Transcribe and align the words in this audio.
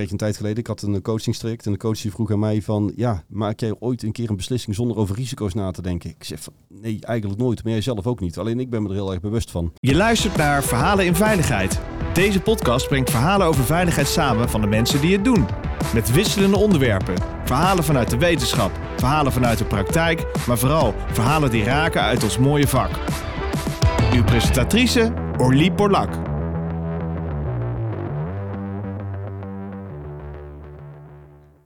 kreeg 0.00 0.12
een 0.12 0.26
tijd 0.26 0.36
geleden, 0.36 0.58
ik 0.58 0.66
had 0.66 0.82
een 0.82 1.02
coachingstraject 1.02 1.66
en 1.66 1.72
de 1.72 1.78
coach 1.78 2.00
die 2.00 2.10
vroeg 2.10 2.30
aan 2.32 2.38
mij 2.38 2.62
van, 2.62 2.92
ja, 2.96 3.24
maak 3.28 3.60
jij 3.60 3.74
ooit 3.78 4.02
een 4.02 4.12
keer 4.12 4.30
een 4.30 4.36
beslissing 4.36 4.76
zonder 4.76 4.96
over 4.96 5.16
risico's 5.16 5.54
na 5.54 5.70
te 5.70 5.82
denken? 5.82 6.10
Ik 6.10 6.24
zeg 6.24 6.40
van, 6.40 6.52
nee, 6.68 6.98
eigenlijk 7.00 7.40
nooit, 7.40 7.64
maar 7.64 7.72
jij 7.72 7.82
zelf 7.82 8.06
ook 8.06 8.20
niet. 8.20 8.38
Alleen 8.38 8.60
ik 8.60 8.70
ben 8.70 8.82
me 8.82 8.88
er 8.88 8.94
heel 8.94 9.10
erg 9.10 9.20
bewust 9.20 9.50
van. 9.50 9.72
Je 9.74 9.94
luistert 9.94 10.36
naar 10.36 10.62
Verhalen 10.62 11.06
in 11.06 11.14
Veiligheid. 11.14 11.80
Deze 12.12 12.40
podcast 12.40 12.88
brengt 12.88 13.10
verhalen 13.10 13.46
over 13.46 13.64
veiligheid 13.64 14.08
samen 14.08 14.48
van 14.48 14.60
de 14.60 14.66
mensen 14.66 15.00
die 15.00 15.12
het 15.12 15.24
doen. 15.24 15.46
Met 15.94 16.12
wisselende 16.12 16.56
onderwerpen. 16.56 17.14
Verhalen 17.44 17.84
vanuit 17.84 18.10
de 18.10 18.18
wetenschap, 18.18 18.70
verhalen 18.96 19.32
vanuit 19.32 19.58
de 19.58 19.64
praktijk, 19.64 20.26
maar 20.46 20.58
vooral 20.58 20.94
verhalen 21.12 21.50
die 21.50 21.64
raken 21.64 22.02
uit 22.02 22.22
ons 22.22 22.38
mooie 22.38 22.68
vak. 22.68 22.90
Uw 24.12 24.24
presentatrice 24.24 25.12
Orlie 25.36 25.72
Borlak. 25.72 26.29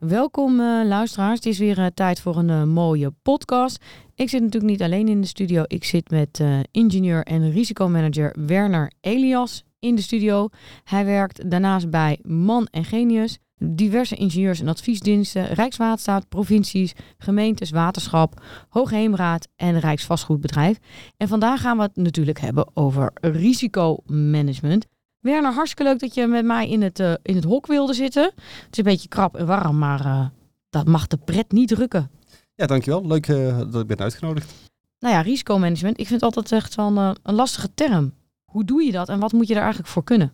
Welkom 0.08 0.60
uh, 0.60 0.84
luisteraars. 0.84 1.34
Het 1.34 1.46
is 1.46 1.58
weer 1.58 1.78
uh, 1.78 1.86
tijd 1.86 2.20
voor 2.20 2.36
een 2.36 2.48
uh, 2.48 2.62
mooie 2.62 3.10
podcast. 3.22 3.84
Ik 4.14 4.28
zit 4.28 4.42
natuurlijk 4.42 4.72
niet 4.72 4.82
alleen 4.82 5.08
in 5.08 5.20
de 5.20 5.26
studio. 5.26 5.62
Ik 5.66 5.84
zit 5.84 6.10
met 6.10 6.42
ingenieur 6.70 7.22
en 7.22 7.50
risicomanager 7.50 8.34
Werner 8.46 8.92
Elias 9.00 9.64
in 9.78 9.94
de 9.94 10.02
studio. 10.02 10.48
Hij 10.84 11.04
werkt 11.04 11.50
daarnaast 11.50 11.90
bij 11.90 12.18
Man 12.22 12.66
en 12.70 12.84
Genius, 12.84 13.38
diverse 13.58 14.16
ingenieurs- 14.16 14.60
en 14.60 14.68
adviesdiensten, 14.68 15.46
Rijkswaterstaat, 15.46 16.28
provincies, 16.28 16.92
gemeentes, 17.18 17.70
waterschap, 17.70 18.42
Hoogheemraad 18.68 19.48
en 19.56 19.80
Rijksvastgoedbedrijf. 19.80 20.78
En 21.16 21.28
vandaag 21.28 21.60
gaan 21.60 21.76
we 21.76 21.82
het 21.82 21.96
natuurlijk 21.96 22.40
hebben 22.40 22.70
over 22.74 23.12
risicomanagement. 23.20 24.86
Werner, 25.24 25.52
hartstikke 25.52 25.90
leuk 25.90 26.00
dat 26.00 26.14
je 26.14 26.26
met 26.26 26.44
mij 26.44 26.68
in 26.68 26.82
het, 26.82 26.98
uh, 26.98 27.14
in 27.22 27.34
het 27.34 27.44
hok 27.44 27.66
wilde 27.66 27.94
zitten. 27.94 28.22
Het 28.24 28.68
is 28.70 28.78
een 28.78 28.84
beetje 28.84 29.08
krap 29.08 29.36
en 29.36 29.46
warm, 29.46 29.78
maar 29.78 30.06
uh, 30.06 30.26
dat 30.70 30.86
mag 30.86 31.06
de 31.06 31.16
pret 31.16 31.52
niet 31.52 31.68
drukken. 31.68 32.10
Ja, 32.54 32.66
dankjewel. 32.66 33.06
Leuk 33.06 33.28
uh, 33.28 33.58
dat 33.58 33.80
ik 33.80 33.86
ben 33.86 33.98
uitgenodigd. 33.98 34.52
Nou 34.98 35.14
ja, 35.14 35.20
risicomanagement. 35.20 35.98
Ik 35.98 36.06
vind 36.06 36.20
het 36.20 36.36
altijd 36.36 36.62
echt 36.62 36.74
wel 36.74 36.96
een, 36.96 37.16
een 37.22 37.34
lastige 37.34 37.74
term. 37.74 38.12
Hoe 38.44 38.64
doe 38.64 38.82
je 38.82 38.92
dat 38.92 39.08
en 39.08 39.20
wat 39.20 39.32
moet 39.32 39.48
je 39.48 39.54
er 39.54 39.60
eigenlijk 39.60 39.90
voor 39.90 40.04
kunnen? 40.04 40.32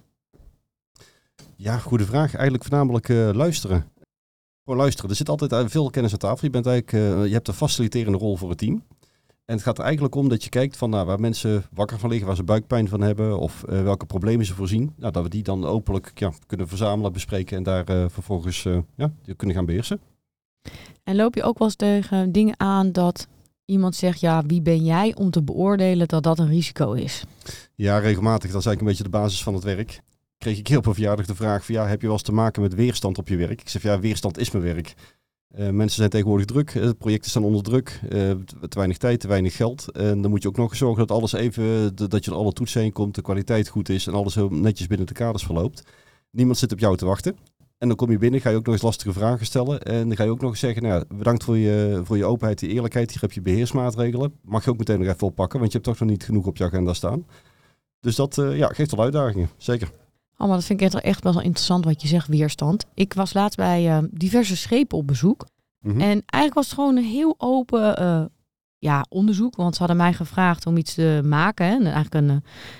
Ja, 1.56 1.78
goede 1.78 2.04
vraag. 2.04 2.34
Eigenlijk 2.34 2.64
voornamelijk 2.64 3.08
luisteren. 3.36 3.84
Gewoon 4.64 4.78
luisteren. 4.78 5.10
Er 5.10 5.16
zit 5.16 5.28
altijd 5.28 5.70
veel 5.70 5.90
kennis 5.90 6.12
aan 6.12 6.18
tafel. 6.18 6.44
Je, 6.46 6.50
bent 6.50 6.66
eigenlijk, 6.66 7.26
je 7.26 7.34
hebt 7.34 7.48
een 7.48 7.54
faciliterende 7.54 8.18
rol 8.18 8.36
voor 8.36 8.48
het 8.48 8.58
team. 8.58 8.82
En 9.50 9.56
het 9.56 9.64
gaat 9.64 9.78
er 9.78 9.84
eigenlijk 9.84 10.14
om 10.14 10.28
dat 10.28 10.44
je 10.44 10.48
kijkt 10.48 10.76
van 10.76 10.90
nou, 10.90 11.06
waar 11.06 11.20
mensen 11.20 11.64
wakker 11.72 11.98
van 11.98 12.08
liggen, 12.08 12.26
waar 12.26 12.36
ze 12.36 12.42
buikpijn 12.42 12.88
van 12.88 13.00
hebben 13.00 13.38
of 13.38 13.64
uh, 13.68 13.82
welke 13.82 14.06
problemen 14.06 14.46
ze 14.46 14.54
voorzien. 14.54 14.92
Nou, 14.96 15.12
dat 15.12 15.22
we 15.22 15.28
die 15.28 15.42
dan 15.42 15.64
openlijk 15.64 16.12
ja, 16.14 16.32
kunnen 16.46 16.68
verzamelen, 16.68 17.12
bespreken 17.12 17.56
en 17.56 17.62
daar 17.62 17.90
uh, 17.90 18.04
vervolgens 18.08 18.64
uh, 18.64 18.78
ja, 18.94 19.12
kunnen 19.36 19.56
gaan 19.56 19.64
beheersen. 19.64 20.00
En 21.02 21.16
loop 21.16 21.34
je 21.34 21.42
ook 21.42 21.58
wel 21.58 21.66
eens 21.66 21.76
tegen 21.76 22.32
dingen 22.32 22.54
aan 22.60 22.92
dat 22.92 23.28
iemand 23.64 23.94
zegt, 23.94 24.20
ja, 24.20 24.46
wie 24.46 24.62
ben 24.62 24.84
jij 24.84 25.14
om 25.14 25.30
te 25.30 25.42
beoordelen 25.42 26.08
dat 26.08 26.22
dat 26.22 26.38
een 26.38 26.48
risico 26.48 26.92
is? 26.92 27.24
Ja, 27.74 27.98
regelmatig. 27.98 28.50
Dat 28.50 28.60
is 28.60 28.66
eigenlijk 28.66 28.80
een 28.80 28.86
beetje 28.86 29.02
de 29.02 29.18
basis 29.18 29.42
van 29.42 29.54
het 29.54 29.64
werk. 29.64 30.00
Kreeg 30.38 30.58
ik 30.58 30.68
heel 30.68 30.78
op 30.78 30.86
een 30.86 30.94
verjaardag 30.94 31.26
de 31.26 31.34
vraag 31.34 31.64
van, 31.64 31.74
ja, 31.74 31.86
heb 31.86 32.00
je 32.00 32.06
wel 32.06 32.16
eens 32.16 32.24
te 32.24 32.32
maken 32.32 32.62
met 32.62 32.74
weerstand 32.74 33.18
op 33.18 33.28
je 33.28 33.36
werk? 33.36 33.60
Ik 33.60 33.68
zeg, 33.68 33.82
ja, 33.82 34.00
weerstand 34.00 34.38
is 34.38 34.50
mijn 34.50 34.64
werk. 34.64 34.94
Uh, 35.58 35.68
mensen 35.68 35.96
zijn 35.96 36.10
tegenwoordig 36.10 36.46
druk, 36.46 36.74
uh, 36.74 36.90
projecten 36.98 37.30
staan 37.30 37.44
onder 37.44 37.62
druk, 37.62 38.00
uh, 38.04 38.10
te 38.68 38.76
weinig 38.76 38.96
tijd, 38.96 39.20
te 39.20 39.28
weinig 39.28 39.56
geld. 39.56 39.92
En 39.92 40.20
dan 40.22 40.30
moet 40.30 40.42
je 40.42 40.48
ook 40.48 40.56
nog 40.56 40.76
zorgen 40.76 41.06
dat 41.06 41.16
alles 41.16 41.32
even, 41.32 41.96
dat 41.96 42.24
je 42.24 42.30
er 42.30 42.36
alle 42.36 42.52
toetsen 42.52 42.80
heen 42.80 42.92
komt, 42.92 43.14
de 43.14 43.22
kwaliteit 43.22 43.68
goed 43.68 43.88
is 43.88 44.06
en 44.06 44.12
alles 44.12 44.36
netjes 44.48 44.86
binnen 44.86 45.06
de 45.06 45.12
kaders 45.12 45.44
verloopt. 45.44 45.82
Niemand 46.30 46.58
zit 46.58 46.72
op 46.72 46.78
jou 46.78 46.96
te 46.96 47.04
wachten. 47.04 47.36
En 47.78 47.88
dan 47.88 47.96
kom 47.96 48.10
je 48.10 48.18
binnen, 48.18 48.40
ga 48.40 48.50
je 48.50 48.56
ook 48.56 48.64
nog 48.64 48.74
eens 48.74 48.82
lastige 48.82 49.12
vragen 49.12 49.46
stellen. 49.46 49.82
En 49.82 50.06
dan 50.06 50.16
ga 50.16 50.24
je 50.24 50.30
ook 50.30 50.40
nog 50.40 50.50
eens 50.50 50.60
zeggen, 50.60 50.82
nou, 50.82 51.04
bedankt 51.14 51.44
voor 51.44 51.56
je, 51.56 52.00
voor 52.04 52.16
je 52.16 52.24
openheid 52.24 52.62
en 52.62 52.68
eerlijkheid. 52.68 53.10
Hier 53.10 53.20
heb 53.20 53.32
je 53.32 53.42
beheersmaatregelen. 53.42 54.32
Mag 54.42 54.64
je 54.64 54.70
ook 54.70 54.78
meteen 54.78 54.98
nog 54.98 55.08
even 55.08 55.26
oppakken, 55.26 55.58
want 55.58 55.72
je 55.72 55.78
hebt 55.78 55.90
toch 55.90 56.00
nog 56.00 56.08
niet 56.08 56.24
genoeg 56.24 56.46
op 56.46 56.56
je 56.56 56.64
agenda 56.64 56.94
staan. 56.94 57.26
Dus 58.00 58.16
dat 58.16 58.34
ja, 58.34 58.66
geeft 58.68 58.90
wel 58.90 59.04
uitdagingen, 59.04 59.48
zeker. 59.56 59.90
Oh, 60.40 60.46
maar 60.46 60.56
dat 60.56 60.64
vind 60.64 60.80
ik 60.80 60.94
echt 60.94 61.22
wel 61.22 61.40
interessant 61.40 61.84
wat 61.84 62.02
je 62.02 62.08
zegt, 62.08 62.26
weerstand. 62.26 62.86
Ik 62.94 63.14
was 63.14 63.32
laatst 63.32 63.56
bij 63.56 63.86
uh, 63.86 63.98
diverse 64.10 64.56
schepen 64.56 64.98
op 64.98 65.06
bezoek. 65.06 65.46
Mm 65.80 65.90
-hmm. 65.90 66.00
En 66.00 66.22
eigenlijk 66.26 66.54
was 66.54 66.64
het 66.64 66.74
gewoon 66.74 66.96
een 66.96 67.04
heel 67.04 67.34
open 67.38 68.02
uh, 68.02 68.24
ja, 68.78 69.06
onderzoek. 69.08 69.56
Want 69.56 69.72
ze 69.72 69.78
hadden 69.78 69.96
mij 69.96 70.12
gevraagd 70.12 70.66
om 70.66 70.76
iets 70.76 70.94
te 70.94 71.20
maken. 71.24 71.66
Hè? 71.66 71.72
Eigenlijk 71.72 72.14
een 72.14 72.28
uh, 72.28 72.36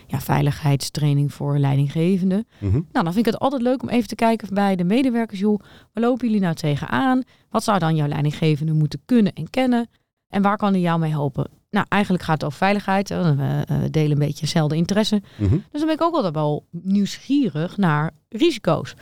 ja, 0.06 0.20
veiligheidstraining 0.20 1.32
voor 1.32 1.58
leidinggevenden. 1.58 2.46
Mm 2.58 2.70
-hmm. 2.70 2.86
Nou, 2.92 3.04
dan 3.04 3.12
vind 3.12 3.26
ik 3.26 3.32
het 3.32 3.40
altijd 3.40 3.62
leuk 3.62 3.82
om 3.82 3.88
even 3.88 4.08
te 4.08 4.14
kijken 4.14 4.54
bij 4.54 4.76
de 4.76 4.84
medewerkers. 4.84 5.40
Joh, 5.40 5.60
waar 5.92 6.04
lopen 6.04 6.26
jullie 6.26 6.42
nou 6.42 6.54
tegenaan? 6.54 7.22
Wat 7.50 7.64
zou 7.64 7.78
dan 7.78 7.96
jouw 7.96 8.08
leidinggevende 8.08 8.72
moeten 8.72 9.00
kunnen 9.04 9.32
en 9.32 9.50
kennen? 9.50 9.88
En 10.28 10.42
waar 10.42 10.56
kan 10.56 10.72
hij 10.72 10.80
jou 10.80 11.00
mee 11.00 11.10
helpen? 11.10 11.59
Nou, 11.70 11.86
eigenlijk 11.88 12.22
gaat 12.22 12.34
het 12.34 12.44
over 12.44 12.58
veiligheid. 12.58 13.08
We 13.08 13.88
delen 13.90 14.10
een 14.10 14.18
beetje 14.18 14.40
dezelfde 14.40 14.76
interesse. 14.76 15.22
Mm 15.36 15.48
-hmm. 15.48 15.64
Dus 15.70 15.80
dan 15.80 15.84
ben 15.86 15.94
ik 15.94 16.02
ook 16.02 16.14
altijd 16.14 16.34
wel 16.34 16.66
nieuwsgierig 16.70 17.76
naar 17.76 18.10
risico's. 18.28 18.94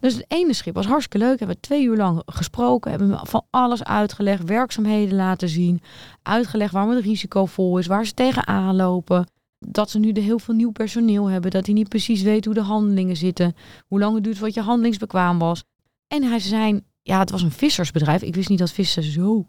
Dus 0.00 0.14
het 0.14 0.24
ene 0.28 0.52
schip 0.52 0.74
was 0.74 0.86
hartstikke 0.86 1.26
leuk. 1.26 1.38
Hebben 1.38 1.56
we 1.56 1.62
twee 1.62 1.84
uur 1.84 1.96
lang 1.96 2.22
gesproken. 2.26 2.90
Hebben 2.90 3.10
we 3.10 3.18
van 3.22 3.44
alles 3.50 3.84
uitgelegd. 3.84 4.44
Werkzaamheden 4.44 5.16
laten 5.16 5.48
zien. 5.48 5.82
Uitgelegd 6.22 6.72
waarom 6.72 6.94
het 6.94 7.04
risicovol 7.04 7.78
is. 7.78 7.86
Waar 7.86 8.06
ze 8.06 8.14
tegenaan 8.14 8.76
lopen. 8.76 9.26
Dat 9.58 9.90
ze 9.90 9.98
nu 9.98 10.12
de 10.12 10.20
heel 10.20 10.38
veel 10.38 10.54
nieuw 10.54 10.70
personeel 10.70 11.26
hebben. 11.26 11.50
Dat 11.50 11.66
hij 11.66 11.74
niet 11.74 11.88
precies 11.88 12.22
weet 12.22 12.44
hoe 12.44 12.54
de 12.54 12.60
handelingen 12.60 13.16
zitten. 13.16 13.56
Hoe 13.86 13.98
lang 13.98 14.14
het 14.14 14.24
duurt 14.24 14.36
voordat 14.36 14.54
je 14.54 14.60
handelingsbekwaam 14.62 15.38
was. 15.38 15.64
En 16.08 16.22
hij 16.22 16.38
zei, 16.38 16.80
ja, 17.02 17.18
het 17.18 17.30
was 17.30 17.42
een 17.42 17.50
vissersbedrijf. 17.50 18.22
Ik 18.22 18.34
wist 18.34 18.48
niet 18.48 18.58
dat 18.58 18.72
vissen 18.72 19.02
zo 19.02 19.46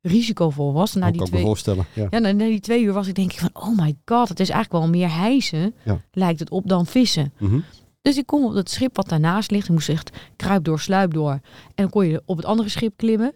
risicovol 0.00 0.72
was. 0.72 0.94
Na 0.94 1.10
die 1.10 1.18
kan 1.18 1.26
twee, 1.26 1.40
me 1.40 1.46
voorstellen. 1.46 1.86
Ja. 1.92 2.06
ja, 2.10 2.18
na, 2.18 2.32
na, 2.32 2.44
die 2.44 2.60
twee 2.60 2.82
uur 2.82 2.92
was 2.92 3.06
ik 3.06 3.14
denk 3.14 3.32
ik 3.32 3.38
van, 3.38 3.50
oh 3.52 3.78
my 3.78 3.96
god, 4.04 4.28
het 4.28 4.40
is 4.40 4.48
eigenlijk 4.48 4.84
wel 4.84 4.92
meer 4.92 5.14
hijsen, 5.14 5.74
ja. 5.84 6.00
lijkt 6.12 6.40
het 6.40 6.50
op, 6.50 6.68
dan 6.68 6.86
vissen. 6.86 7.32
Mm 7.38 7.48
-hmm. 7.48 7.64
Dus 8.02 8.16
ik 8.16 8.26
kom 8.26 8.44
op 8.44 8.54
het 8.54 8.70
schip 8.70 8.96
wat 8.96 9.08
daarnaast 9.08 9.50
ligt. 9.50 9.64
Ik 9.64 9.72
moest 9.72 9.88
echt 9.88 10.10
kruip 10.36 10.64
door, 10.64 10.80
sluip 10.80 11.14
door. 11.14 11.30
En 11.30 11.40
dan 11.74 11.90
kon 11.90 12.06
je 12.06 12.22
op 12.24 12.36
het 12.36 12.46
andere 12.46 12.68
schip 12.68 12.96
klimmen. 12.96 13.34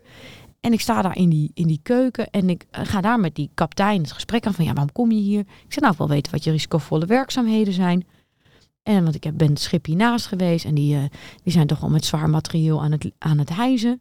En 0.61 0.73
ik 0.73 0.81
sta 0.81 1.03
daar 1.03 1.17
in 1.17 1.29
die, 1.29 1.51
in 1.55 1.67
die 1.67 1.81
keuken 1.83 2.31
en 2.31 2.51
ik 2.51 2.67
ga 2.71 3.01
daar 3.01 3.21
met 3.21 3.35
die 3.35 3.51
kapitein 3.55 4.01
het 4.01 4.13
gesprek 4.13 4.47
aan 4.47 4.55
van 4.55 4.65
ja, 4.65 4.73
waarom 4.73 4.93
kom 4.93 5.11
je 5.11 5.21
hier? 5.21 5.41
Ik 5.41 5.47
zeg 5.69 5.81
nou, 5.81 5.93
ik 5.93 5.99
wil 5.99 6.09
weten 6.09 6.33
wat 6.33 6.45
je 6.45 6.51
risicovolle 6.51 7.07
werkzaamheden 7.07 7.73
zijn. 7.73 8.07
En 8.83 9.03
want 9.03 9.15
ik 9.15 9.37
ben 9.37 9.49
het 9.49 9.61
schip 9.61 9.87
hiernaast 9.87 10.27
geweest 10.27 10.65
en 10.65 10.75
die, 10.75 10.95
uh, 10.95 11.03
die 11.43 11.53
zijn 11.53 11.67
toch 11.67 11.81
wel 11.81 11.91
met 11.91 12.05
zwaar 12.05 12.31
materieel 12.31 12.83
aan 12.83 12.93
het, 12.93 13.11
aan 13.19 13.39
het 13.39 13.49
hijzen. 13.49 14.01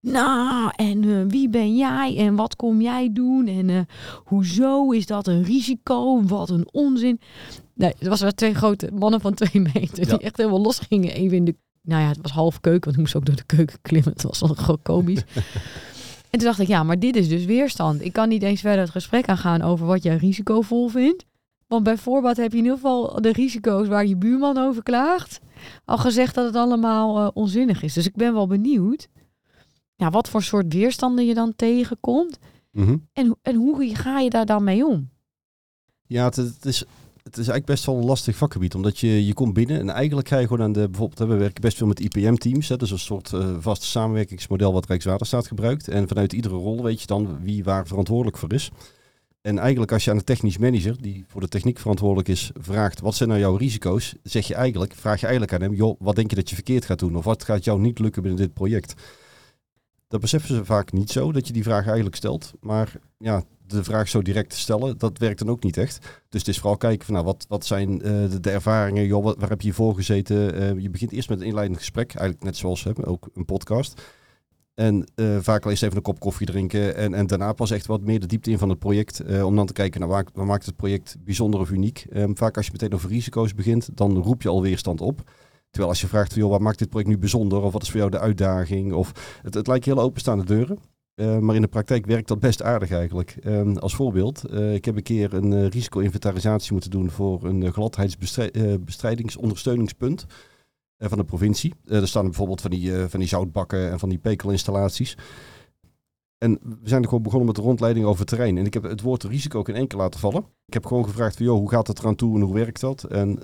Nou, 0.00 0.72
en 0.76 1.02
uh, 1.02 1.24
wie 1.28 1.48
ben 1.48 1.76
jij 1.76 2.16
en 2.16 2.34
wat 2.34 2.56
kom 2.56 2.80
jij 2.80 3.12
doen 3.12 3.46
en 3.46 3.68
uh, 3.68 3.80
hoezo 4.24 4.90
is 4.90 5.06
dat 5.06 5.26
een 5.26 5.42
risico? 5.42 6.22
Wat 6.22 6.50
een 6.50 6.68
onzin. 6.72 7.20
Nee, 7.74 7.94
het 7.98 8.08
was 8.08 8.20
wel 8.20 8.30
twee 8.30 8.54
grote 8.54 8.90
mannen 8.92 9.20
van 9.20 9.34
twee 9.34 9.62
meter 9.74 10.08
die 10.08 10.18
echt 10.18 10.36
helemaal 10.36 10.60
los 10.60 10.78
gingen. 10.78 11.12
Even 11.12 11.36
in 11.36 11.44
de, 11.44 11.54
nou 11.82 12.02
ja, 12.02 12.08
het 12.08 12.18
was 12.22 12.30
half 12.30 12.60
keuken, 12.60 12.84
want 12.84 12.94
ik 12.94 13.00
moest 13.00 13.16
ook 13.16 13.26
door 13.26 13.36
de 13.36 13.56
keuken 13.56 13.78
klimmen. 13.82 14.12
Het 14.12 14.22
was 14.22 14.40
wel 14.40 14.54
gewoon 14.54 14.82
komisch. 14.82 15.24
en 16.30 16.38
toen 16.38 16.44
dacht 16.44 16.58
ik, 16.58 16.68
ja, 16.68 16.82
maar 16.82 16.98
dit 16.98 17.16
is 17.16 17.28
dus 17.28 17.44
weerstand. 17.44 18.04
Ik 18.04 18.12
kan 18.12 18.28
niet 18.28 18.42
eens 18.42 18.60
verder 18.60 18.80
het 18.80 18.90
gesprek 18.90 19.28
aangaan 19.28 19.62
over 19.62 19.86
wat 19.86 20.02
jij 20.02 20.16
risicovol 20.16 20.88
vindt. 20.88 21.24
Want 21.66 21.82
bij 21.82 21.96
voorbaat 21.96 22.36
heb 22.36 22.52
je 22.52 22.58
in 22.58 22.64
ieder 22.64 22.78
geval 22.78 23.20
de 23.20 23.32
risico's 23.32 23.88
waar 23.88 24.06
je 24.06 24.16
buurman 24.16 24.58
over 24.58 24.82
klaagt. 24.82 25.40
Al 25.84 25.98
gezegd 25.98 26.34
dat 26.34 26.44
het 26.44 26.56
allemaal 26.56 27.20
uh, 27.20 27.28
onzinnig 27.34 27.82
is. 27.82 27.92
Dus 27.92 28.06
ik 28.06 28.16
ben 28.16 28.34
wel 28.34 28.46
benieuwd 28.46 29.08
ja, 30.00 30.10
wat 30.10 30.28
voor 30.28 30.42
soort 30.42 30.72
weerstanden 30.72 31.26
je 31.26 31.34
dan 31.34 31.52
tegenkomt. 31.56 32.38
Mm 32.72 32.84
-hmm. 32.84 33.08
en, 33.12 33.38
en 33.42 33.54
hoe 33.54 33.94
ga 33.94 34.18
je 34.18 34.30
daar 34.30 34.46
dan 34.46 34.64
mee 34.64 34.86
om? 34.86 35.10
Ja, 36.06 36.24
het, 36.24 36.36
het, 36.36 36.64
is, 36.64 36.78
het 37.22 37.32
is 37.32 37.48
eigenlijk 37.48 37.66
best 37.66 37.84
wel 37.84 37.96
een 37.96 38.04
lastig 38.04 38.36
vakgebied. 38.36 38.74
Omdat 38.74 38.98
je, 38.98 39.26
je 39.26 39.34
komt 39.34 39.52
binnen 39.54 39.80
en 39.80 39.90
eigenlijk 39.90 40.28
ga 40.28 40.38
je 40.38 40.46
gewoon 40.46 40.62
aan 40.62 40.72
de... 40.72 40.88
Bijvoorbeeld, 40.88 41.30
we 41.30 41.36
werken 41.36 41.60
best 41.60 41.76
veel 41.76 41.86
met 41.86 42.00
IPM-teams. 42.00 42.68
Dus 42.68 42.90
een 42.90 42.98
soort 42.98 43.32
uh, 43.32 43.56
vast 43.58 43.82
samenwerkingsmodel 43.82 44.72
wat 44.72 44.86
Rijkswaterstaat 44.86 45.46
gebruikt. 45.46 45.88
En 45.88 46.08
vanuit 46.08 46.32
iedere 46.32 46.54
rol 46.54 46.82
weet 46.82 47.00
je 47.00 47.06
dan 47.06 47.38
wie 47.42 47.64
waar 47.64 47.86
verantwoordelijk 47.86 48.38
voor 48.38 48.52
is. 48.52 48.70
En 49.40 49.58
eigenlijk 49.58 49.92
als 49.92 50.04
je 50.04 50.10
aan 50.10 50.18
de 50.18 50.24
technisch 50.24 50.58
manager, 50.58 51.02
die 51.02 51.24
voor 51.26 51.40
de 51.40 51.48
techniek 51.48 51.78
verantwoordelijk 51.78 52.28
is, 52.28 52.50
vraagt 52.54 53.00
wat 53.00 53.14
zijn 53.14 53.28
nou 53.28 53.40
jouw 53.40 53.56
risico's, 53.56 54.14
zeg 54.22 54.46
je 54.46 54.54
eigenlijk, 54.54 54.94
vraag 54.94 55.20
je 55.20 55.26
eigenlijk 55.26 55.54
aan 55.54 55.60
hem, 55.60 55.74
joh, 55.74 55.96
wat 55.98 56.16
denk 56.16 56.30
je 56.30 56.36
dat 56.36 56.48
je 56.48 56.54
verkeerd 56.54 56.84
gaat 56.84 56.98
doen? 56.98 57.16
Of 57.16 57.24
wat 57.24 57.44
gaat 57.44 57.64
jou 57.64 57.80
niet 57.80 57.98
lukken 57.98 58.22
binnen 58.22 58.40
dit 58.40 58.52
project? 58.52 58.94
Dat 60.10 60.20
beseffen 60.20 60.54
ze 60.54 60.64
vaak 60.64 60.92
niet 60.92 61.10
zo, 61.10 61.32
dat 61.32 61.46
je 61.46 61.52
die 61.52 61.62
vraag 61.62 61.86
eigenlijk 61.86 62.16
stelt. 62.16 62.52
Maar 62.60 62.92
ja, 63.18 63.44
de 63.66 63.84
vraag 63.84 64.08
zo 64.08 64.22
direct 64.22 64.54
stellen, 64.54 64.98
dat 64.98 65.18
werkt 65.18 65.38
dan 65.38 65.50
ook 65.50 65.62
niet 65.62 65.76
echt. 65.76 65.98
Dus 66.28 66.40
het 66.40 66.48
is 66.48 66.58
vooral 66.58 66.76
kijken 66.76 67.04
van, 67.04 67.14
nou, 67.14 67.26
wat, 67.26 67.44
wat 67.48 67.66
zijn 67.66 67.90
uh, 67.92 68.30
de, 68.40 68.50
ervaringen, 68.50 69.06
joh, 69.06 69.24
wat, 69.24 69.36
waar 69.38 69.48
heb 69.48 69.60
je 69.60 69.66
hiervoor 69.66 69.94
gezeten? 69.94 70.54
Uh, 70.54 70.82
je 70.82 70.90
begint 70.90 71.12
eerst 71.12 71.28
met 71.28 71.40
een 71.40 71.46
inleidend 71.46 71.78
gesprek, 71.78 72.14
eigenlijk 72.14 72.44
net 72.44 72.56
zoals 72.56 72.84
hè, 72.84 73.06
ook 73.06 73.28
een 73.34 73.44
podcast. 73.44 74.02
En 74.74 75.06
uh, 75.16 75.36
vaak 75.40 75.64
al 75.64 75.70
eerst 75.70 75.82
even 75.82 75.96
een 75.96 76.02
kop 76.02 76.20
koffie 76.20 76.46
drinken 76.46 76.96
en, 76.96 77.14
en 77.14 77.26
daarna 77.26 77.52
pas 77.52 77.70
echt 77.70 77.86
wat 77.86 78.00
meer 78.00 78.20
de 78.20 78.26
diepte 78.26 78.50
in 78.50 78.58
van 78.58 78.68
het 78.68 78.78
project. 78.78 79.42
om 79.42 79.56
dan 79.56 79.66
te 79.66 79.72
kijken, 79.72 80.00
nou, 80.00 80.12
waar, 80.12 80.26
waar 80.34 80.46
maakt 80.46 80.66
het 80.66 80.76
project 80.76 81.16
bijzonder 81.24 81.60
of 81.60 81.70
uniek? 81.70 82.06
Um, 82.12 82.36
vaak 82.36 82.56
als 82.56 82.66
je 82.66 82.72
meteen 82.72 82.94
over 82.94 83.08
risico's 83.08 83.54
begint, 83.54 83.96
dan 83.96 84.16
roep 84.16 84.42
je 84.42 84.48
al 84.48 84.62
weerstand 84.62 85.00
op. 85.00 85.22
Terwijl 85.70 85.92
als 85.92 86.00
je 86.00 86.06
vraagt, 86.06 86.34
joh, 86.34 86.50
wat 86.50 86.60
maakt 86.60 86.78
dit 86.78 86.88
project 86.88 87.10
nu 87.10 87.18
bijzonder? 87.18 87.62
Of 87.62 87.72
wat 87.72 87.82
is 87.82 87.90
voor 87.90 87.98
jou 87.98 88.10
de 88.10 88.18
uitdaging? 88.18 88.92
Of 88.92 89.38
het, 89.42 89.54
het 89.54 89.66
lijkt 89.66 89.84
heel 89.84 90.00
openstaande 90.00 90.44
deuren. 90.44 90.78
Uh, 91.14 91.38
maar 91.38 91.54
in 91.54 91.60
de 91.60 91.68
praktijk 91.68 92.06
werkt 92.06 92.28
dat 92.28 92.38
best 92.38 92.62
aardig 92.62 92.90
eigenlijk. 92.90 93.36
Uh, 93.42 93.76
als 93.76 93.94
voorbeeld, 93.94 94.42
uh, 94.50 94.74
ik 94.74 94.84
heb 94.84 94.96
een 94.96 95.02
keer 95.02 95.34
een 95.34 95.52
uh, 95.52 95.66
risico-inventarisatie 95.66 96.72
moeten 96.72 96.90
doen 96.90 97.10
voor 97.10 97.44
een 97.44 97.72
gladheidsbestrijdingsondersteuningspunt 97.72 100.26
van 100.98 101.18
de 101.18 101.24
provincie. 101.24 101.74
er 101.84 102.08
staan 102.08 102.24
bijvoorbeeld 102.24 102.60
van 102.60 102.70
die, 102.70 102.92
van 102.92 103.20
die 103.20 103.28
zoutbakken 103.28 103.90
en 103.90 103.98
van 103.98 104.08
die 104.08 104.18
pekelinstallaties. 104.18 105.16
En 106.38 106.58
we 106.62 106.88
zijn 106.88 107.02
er 107.02 107.08
gewoon 107.08 107.22
begonnen 107.22 107.46
met 107.46 107.56
de 107.56 107.62
rondleiding 107.62 108.06
over 108.06 108.24
terrein. 108.24 108.58
En 108.58 108.66
ik 108.66 108.74
heb 108.74 108.82
het 108.82 109.00
woord 109.00 109.22
risico 109.22 109.58
ook 109.58 109.68
in 109.68 109.74
één 109.74 109.86
keer 109.86 109.98
laten 109.98 110.20
vallen. 110.20 110.44
Ik 110.66 110.74
heb 110.74 110.86
gewoon 110.86 111.04
gevraagd 111.04 111.36
van, 111.36 111.46
joh, 111.46 111.58
hoe 111.58 111.70
gaat 111.70 111.86
het 111.86 111.98
eraan 111.98 112.14
toe 112.14 112.34
en 112.34 112.40
hoe 112.40 112.54
werkt 112.54 112.80
dat? 112.80 113.04
En 113.04 113.38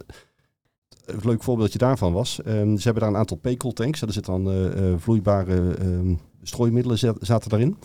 een 1.06 1.21
leuk 1.23 1.43
voorbeeldje 1.43 1.79
daarvan 1.79 2.12
was, 2.12 2.41
um, 2.47 2.77
ze 2.77 2.83
hebben 2.85 3.03
daar 3.03 3.12
een 3.12 3.19
aantal 3.19 3.37
pekeltanks. 3.37 4.03
Er 4.03 4.12
zitten 4.12 4.33
dan 4.33 4.55
uh, 4.55 4.94
vloeibare 4.99 5.77
um, 5.81 6.19
strooimiddelen 6.43 6.99
zaten 7.21 7.50
daarin. 7.50 7.77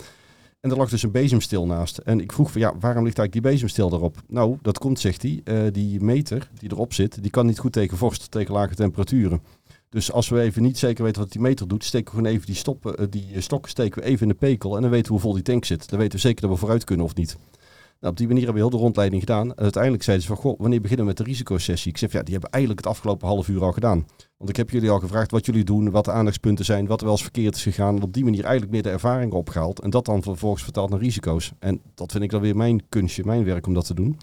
En 0.60 0.70
er 0.70 0.76
lag 0.76 0.90
dus 0.90 1.02
een 1.02 1.10
bezemstil 1.10 1.66
naast. 1.66 1.98
En 1.98 2.20
ik 2.20 2.32
vroeg 2.32 2.52
van 2.52 2.60
ja, 2.60 2.72
waarom 2.80 3.04
ligt 3.04 3.18
eigenlijk 3.18 3.32
die 3.32 3.52
bezemstil 3.52 3.92
erop? 3.92 4.22
Nou, 4.28 4.58
dat 4.62 4.78
komt, 4.78 5.00
zegt 5.00 5.22
hij, 5.22 5.40
uh, 5.44 5.72
die 5.72 6.00
meter 6.00 6.50
die 6.58 6.70
erop 6.72 6.92
zit, 6.92 7.22
die 7.22 7.30
kan 7.30 7.46
niet 7.46 7.58
goed 7.58 7.72
tegen 7.72 7.96
vorst, 7.96 8.30
tegen 8.30 8.54
lage 8.54 8.74
temperaturen. 8.74 9.42
Dus 9.88 10.12
als 10.12 10.28
we 10.28 10.40
even 10.40 10.62
niet 10.62 10.78
zeker 10.78 11.04
weten 11.04 11.22
wat 11.22 11.32
die 11.32 11.40
meter 11.40 11.68
doet, 11.68 11.84
steken 11.84 12.04
we 12.04 12.18
gewoon 12.18 12.32
even 12.34 12.46
die, 12.46 12.54
stoppen, 12.54 13.10
die 13.10 13.40
stokken 13.40 13.70
steken 13.70 14.02
we 14.02 14.08
even 14.08 14.22
in 14.22 14.28
de 14.28 14.34
pekel 14.34 14.76
en 14.76 14.82
dan 14.82 14.90
weten 14.90 15.06
we 15.06 15.12
hoe 15.12 15.20
vol 15.20 15.32
die 15.32 15.42
tank 15.42 15.64
zit. 15.64 15.88
Dan 15.88 15.98
weten 15.98 16.14
we 16.14 16.20
zeker 16.20 16.40
dat 16.40 16.50
we 16.50 16.56
vooruit 16.56 16.84
kunnen 16.84 17.06
of 17.06 17.14
niet. 17.14 17.36
Nou, 18.02 18.14
op 18.14 18.20
die 18.20 18.28
manier 18.28 18.44
hebben 18.44 18.62
we 18.62 18.68
heel 18.68 18.78
de 18.78 18.84
rondleiding 18.84 19.22
gedaan. 19.22 19.48
En 19.54 19.62
uiteindelijk 19.62 20.02
zeiden 20.02 20.26
ze 20.26 20.32
van, 20.32 20.42
goh, 20.42 20.58
wanneer 20.58 20.80
beginnen 20.80 21.06
we 21.06 21.12
met 21.12 21.20
de 21.20 21.30
risicosessie? 21.30 21.90
Ik 21.90 21.98
zeg, 21.98 22.12
ja, 22.12 22.22
die 22.22 22.32
hebben 22.32 22.50
eigenlijk 22.50 22.84
het 22.84 22.94
afgelopen 22.94 23.28
half 23.28 23.48
uur 23.48 23.62
al 23.62 23.72
gedaan. 23.72 24.06
Want 24.36 24.50
ik 24.50 24.56
heb 24.56 24.70
jullie 24.70 24.90
al 24.90 24.98
gevraagd 24.98 25.30
wat 25.30 25.46
jullie 25.46 25.64
doen, 25.64 25.90
wat 25.90 26.04
de 26.04 26.12
aandachtspunten 26.12 26.64
zijn, 26.64 26.86
wat 26.86 26.98
er 26.98 27.04
wel 27.04 27.14
eens 27.14 27.22
verkeerd 27.22 27.56
is 27.56 27.62
gegaan. 27.62 27.96
En 27.96 28.02
op 28.02 28.12
die 28.12 28.24
manier 28.24 28.42
eigenlijk 28.42 28.72
meer 28.72 28.82
de 28.82 28.90
ervaring 28.90 29.32
opgehaald. 29.32 29.80
En 29.80 29.90
dat 29.90 30.04
dan 30.04 30.22
vervolgens 30.22 30.62
vertaald 30.62 30.90
naar 30.90 30.98
risico's. 30.98 31.52
En 31.58 31.80
dat 31.94 32.12
vind 32.12 32.24
ik 32.24 32.30
dan 32.30 32.40
weer 32.40 32.56
mijn 32.56 32.88
kunstje, 32.88 33.24
mijn 33.24 33.44
werk 33.44 33.66
om 33.66 33.74
dat 33.74 33.86
te 33.86 33.94
doen. 33.94 34.18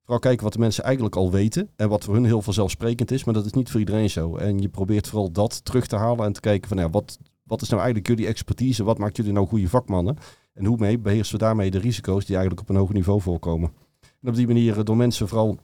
Vooral 0.00 0.18
kijken 0.18 0.44
wat 0.44 0.52
de 0.52 0.58
mensen 0.58 0.84
eigenlijk 0.84 1.16
al 1.16 1.30
weten 1.30 1.68
en 1.76 1.88
wat 1.88 2.04
voor 2.04 2.14
hun 2.14 2.24
heel 2.24 2.42
vanzelfsprekend 2.42 3.10
is. 3.10 3.24
Maar 3.24 3.34
dat 3.34 3.44
is 3.44 3.52
niet 3.52 3.70
voor 3.70 3.80
iedereen 3.80 4.10
zo. 4.10 4.36
En 4.36 4.58
je 4.58 4.68
probeert 4.68 5.08
vooral 5.08 5.32
dat 5.32 5.64
terug 5.64 5.86
te 5.86 5.96
halen 5.96 6.24
en 6.24 6.32
te 6.32 6.40
kijken 6.40 6.68
van, 6.68 6.78
ja, 6.78 6.90
wat, 6.90 7.18
wat 7.42 7.62
is 7.62 7.68
nou 7.68 7.80
eigenlijk 7.82 8.10
jullie 8.10 8.26
expertise? 8.26 8.84
Wat 8.84 8.98
maakt 8.98 9.16
jullie 9.16 9.32
nou 9.32 9.46
goede 9.46 9.68
vakmannen? 9.68 10.16
En 10.56 10.64
hoe 10.64 10.76
mee 10.78 10.98
beheersen 10.98 11.38
we 11.38 11.44
daarmee 11.44 11.70
de 11.70 11.78
risico's 11.78 12.24
die 12.24 12.36
eigenlijk 12.36 12.68
op 12.68 12.74
een 12.74 12.80
hoger 12.80 12.94
niveau 12.94 13.20
voorkomen. 13.20 13.72
En 14.00 14.28
op 14.28 14.34
die 14.34 14.46
manier 14.46 14.84
door 14.84 14.96
mensen 14.96 15.28
vooral 15.28 15.58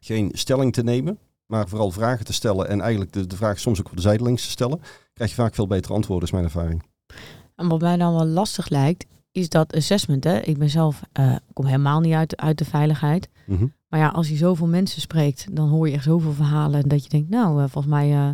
geen 0.00 0.30
stelling 0.32 0.72
te 0.72 0.82
nemen, 0.82 1.18
maar 1.46 1.68
vooral 1.68 1.90
vragen 1.90 2.24
te 2.24 2.32
stellen 2.32 2.68
en 2.68 2.80
eigenlijk 2.80 3.12
de, 3.12 3.26
de 3.26 3.36
vraag 3.36 3.58
soms 3.58 3.80
ook 3.80 3.90
op 3.90 3.96
de 3.96 4.02
zijdelings 4.02 4.42
te 4.42 4.50
stellen, 4.50 4.80
krijg 5.12 5.30
je 5.30 5.36
vaak 5.36 5.54
veel 5.54 5.66
betere 5.66 5.94
antwoorden, 5.94 6.24
is 6.24 6.32
mijn 6.32 6.44
ervaring. 6.44 6.82
En 7.56 7.68
wat 7.68 7.80
mij 7.80 7.96
dan 7.96 8.14
wel 8.14 8.26
lastig 8.26 8.68
lijkt, 8.68 9.06
is 9.32 9.48
dat 9.48 9.74
assessment. 9.74 10.24
Hè? 10.24 10.38
Ik 10.38 10.58
ben 10.58 10.70
zelf, 10.70 11.00
uh, 11.20 11.36
kom 11.52 11.66
helemaal 11.66 12.00
niet 12.00 12.14
uit, 12.14 12.36
uit 12.36 12.58
de 12.58 12.64
veiligheid. 12.64 13.28
Mm 13.46 13.56
-hmm. 13.56 13.72
Maar 13.88 14.00
ja, 14.00 14.08
als 14.08 14.28
je 14.28 14.36
zoveel 14.36 14.66
mensen 14.66 15.00
spreekt, 15.00 15.46
dan 15.56 15.68
hoor 15.68 15.88
je 15.88 15.94
echt 15.94 16.04
zoveel 16.04 16.32
verhalen 16.32 16.88
dat 16.88 17.02
je 17.02 17.08
denkt, 17.08 17.30
nou, 17.30 17.62
uh, 17.62 17.68
volgens 17.68 17.94
mij 17.94 18.10
uh, 18.10 18.28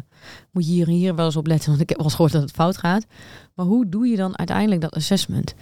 moet 0.50 0.66
je 0.66 0.72
hier 0.72 0.86
en 0.86 0.92
hier 0.92 1.14
wel 1.14 1.24
eens 1.24 1.36
op 1.36 1.46
letten, 1.46 1.68
want 1.68 1.80
ik 1.80 1.88
heb 1.88 1.96
wel 1.96 2.06
eens 2.06 2.14
gehoord 2.14 2.32
dat 2.32 2.42
het 2.42 2.50
fout 2.50 2.76
gaat. 2.76 3.06
Maar 3.54 3.66
hoe 3.66 3.88
doe 3.88 4.06
je 4.06 4.16
dan 4.16 4.38
uiteindelijk 4.38 4.80
dat 4.80 4.94
assessment? 4.94 5.54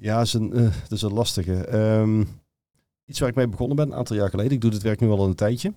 Ja, 0.00 0.16
dat 0.16 0.26
is 0.26 0.32
een, 0.32 0.58
uh, 0.58 0.62
dat 0.62 0.92
is 0.92 1.02
een 1.02 1.12
lastige. 1.12 1.76
Um, 1.98 2.28
iets 3.04 3.18
waar 3.18 3.28
ik 3.28 3.34
mee 3.34 3.48
begonnen 3.48 3.76
ben, 3.76 3.86
een 3.86 3.94
aantal 3.94 4.16
jaar 4.16 4.30
geleden. 4.30 4.52
Ik 4.52 4.60
doe 4.60 4.70
dit 4.70 4.82
werk 4.82 5.00
nu 5.00 5.08
al 5.08 5.26
een 5.26 5.34
tijdje. 5.34 5.68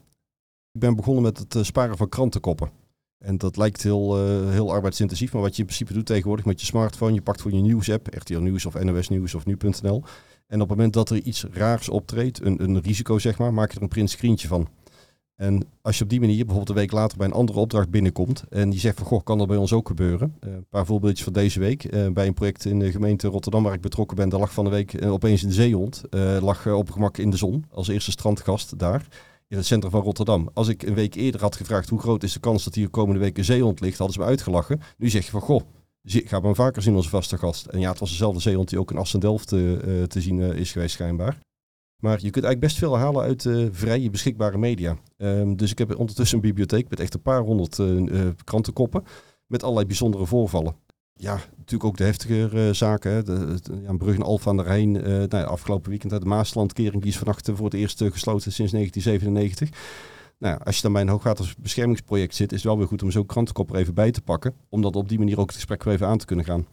Ik 0.71 0.79
ben 0.79 0.95
begonnen 0.95 1.23
met 1.23 1.37
het 1.37 1.55
uh, 1.55 1.63
sparen 1.63 1.97
van 1.97 2.09
krantenkoppen. 2.09 2.69
En 3.17 3.37
dat 3.37 3.57
lijkt 3.57 3.83
heel, 3.83 4.27
uh, 4.27 4.49
heel 4.49 4.71
arbeidsintensief, 4.71 5.33
maar 5.33 5.41
wat 5.41 5.55
je 5.55 5.59
in 5.59 5.65
principe 5.65 5.93
doet 5.93 6.05
tegenwoordig 6.05 6.45
met 6.45 6.59
je 6.59 6.65
smartphone, 6.65 7.13
je 7.13 7.21
pakt 7.21 7.41
voor 7.41 7.51
je 7.51 7.61
nieuwsapp, 7.61 8.07
RTL 8.15 8.39
Nieuws 8.39 8.65
of 8.65 8.83
NOS 8.83 9.09
Nieuws 9.09 9.35
of 9.35 9.45
Nu.nl. 9.45 10.03
En 10.47 10.61
op 10.61 10.69
het 10.69 10.77
moment 10.77 10.93
dat 10.93 11.09
er 11.09 11.21
iets 11.21 11.45
raars 11.51 11.89
optreedt, 11.89 12.41
een, 12.41 12.63
een 12.63 12.81
risico 12.81 13.19
zeg 13.19 13.37
maar, 13.37 13.53
maak 13.53 13.69
je 13.69 13.75
er 13.75 13.81
een 13.81 13.87
print 13.87 14.09
screentje 14.09 14.47
van. 14.47 14.67
En 15.35 15.63
als 15.81 15.97
je 15.97 16.03
op 16.03 16.09
die 16.09 16.19
manier 16.19 16.45
bijvoorbeeld 16.45 16.69
een 16.69 16.75
week 16.75 16.91
later 16.91 17.17
bij 17.17 17.27
een 17.27 17.33
andere 17.33 17.59
opdracht 17.59 17.89
binnenkomt 17.89 18.43
en 18.49 18.69
die 18.69 18.79
zegt 18.79 18.97
van 18.97 19.05
goh, 19.05 19.23
kan 19.23 19.37
dat 19.37 19.47
bij 19.47 19.57
ons 19.57 19.73
ook 19.73 19.87
gebeuren? 19.87 20.35
Uh, 20.39 20.53
een 20.53 20.65
paar 20.69 20.85
voorbeeldjes 20.85 21.23
van 21.23 21.33
deze 21.33 21.59
week. 21.59 21.93
Uh, 21.93 22.07
bij 22.07 22.27
een 22.27 22.33
project 22.33 22.65
in 22.65 22.79
de 22.79 22.91
gemeente 22.91 23.27
Rotterdam 23.27 23.63
waar 23.63 23.73
ik 23.73 23.81
betrokken 23.81 24.17
ben, 24.17 24.29
daar 24.29 24.39
lag 24.39 24.53
van 24.53 24.63
de 24.63 24.69
week 24.69 24.93
uh, 24.93 25.11
opeens 25.11 25.43
een 25.43 25.51
zeehond. 25.51 26.01
lag 26.41 26.67
op 26.67 26.91
gemak 26.91 27.17
in 27.17 27.29
de 27.29 27.37
zon 27.37 27.65
als 27.71 27.87
eerste 27.87 28.11
strandgast 28.11 28.79
daar 28.79 29.07
in 29.47 29.57
het 29.57 29.65
centrum 29.65 29.91
van 29.91 30.01
Rotterdam. 30.01 30.49
Als 30.53 30.67
ik 30.67 30.83
een 30.83 30.93
week 30.93 31.15
eerder 31.15 31.41
had 31.41 31.55
gevraagd 31.55 31.89
hoe 31.89 31.99
groot 31.99 32.23
is 32.23 32.33
de 32.33 32.39
kans 32.39 32.63
dat 32.63 32.75
hier 32.75 32.89
komende 32.89 33.19
week 33.19 33.37
een 33.37 33.45
zeehond 33.45 33.79
ligt, 33.79 33.97
hadden 33.97 34.15
ze 34.15 34.21
me 34.21 34.27
uitgelachen. 34.27 34.81
Nu 34.97 35.09
zeg 35.09 35.25
je 35.25 35.31
van 35.31 35.41
goh, 35.41 35.61
ga 36.03 36.39
maar 36.39 36.55
vaker 36.55 36.81
zien 36.81 36.95
onze 36.95 37.09
vaste 37.09 37.37
gast. 37.37 37.65
En 37.65 37.79
ja, 37.79 37.89
het 37.89 37.99
was 37.99 38.09
dezelfde 38.09 38.39
zeehond 38.39 38.69
die 38.69 38.79
ook 38.79 38.91
in 38.91 38.97
Assen-Delft 38.97 39.47
te 39.47 40.07
zien 40.21 40.39
is 40.39 40.71
geweest 40.71 40.93
schijnbaar. 40.93 41.37
Maar 42.03 42.15
je 42.21 42.29
kunt 42.29 42.45
eigenlijk 42.45 42.59
best 42.59 42.77
veel 42.77 42.97
halen 42.97 43.23
uit 43.23 43.43
uh, 43.43 43.67
vrije 43.71 44.09
beschikbare 44.09 44.57
media. 44.57 44.97
Um, 45.17 45.55
dus 45.57 45.71
ik 45.71 45.77
heb 45.77 45.97
ondertussen 45.97 46.37
een 46.37 46.43
bibliotheek 46.43 46.89
met 46.89 46.99
echt 46.99 47.13
een 47.13 47.21
paar 47.21 47.41
honderd 47.41 47.77
uh, 47.77 47.87
uh, 47.87 48.27
krantenkoppen. 48.43 49.03
Met 49.47 49.63
allerlei 49.63 49.87
bijzondere 49.87 50.25
voorvallen. 50.25 50.75
Ja, 51.13 51.39
natuurlijk 51.57 51.83
ook 51.83 51.97
de 51.97 52.03
heftige 52.03 52.69
zaken. 52.73 53.11
Hè. 53.11 53.23
De, 53.23 53.57
en 53.85 54.21
Alfa 54.21 54.49
aan 54.49 54.57
de 54.57 54.63
Rijn. 54.63 54.91
nou 54.91 55.45
afgelopen 55.45 55.89
weekend 55.89 56.21
de 56.21 56.27
Maaslandkering. 56.27 57.01
Die 57.01 57.11
is 57.11 57.17
vannacht 57.17 57.49
voor 57.53 57.65
het 57.65 57.73
eerst 57.73 57.97
gesloten 57.97 58.51
sinds 58.51 58.71
1997. 58.71 59.69
Nou, 60.39 60.59
als 60.63 60.75
je 60.75 60.81
dan 60.81 60.93
bij 60.93 61.01
een 61.01 61.09
hoogwatersbeschermingsproject 61.09 62.35
zit, 62.35 62.51
is 62.51 62.57
het 62.57 62.67
wel 62.67 62.77
weer 62.77 62.87
goed 62.87 63.03
om 63.03 63.11
zo'n 63.11 63.25
krantenkop 63.25 63.69
er 63.69 63.75
even 63.75 63.93
bij 63.93 64.11
te 64.11 64.21
pakken. 64.21 64.53
Om 64.69 64.81
dat 64.81 64.95
op 64.95 65.09
die 65.09 65.19
manier 65.19 65.39
ook 65.39 65.47
het 65.47 65.55
gesprek 65.55 65.83
weer 65.83 65.93
even 65.93 66.07
aan 66.07 66.17
te 66.17 66.25
kunnen 66.25 66.45
gaan. 66.45 66.65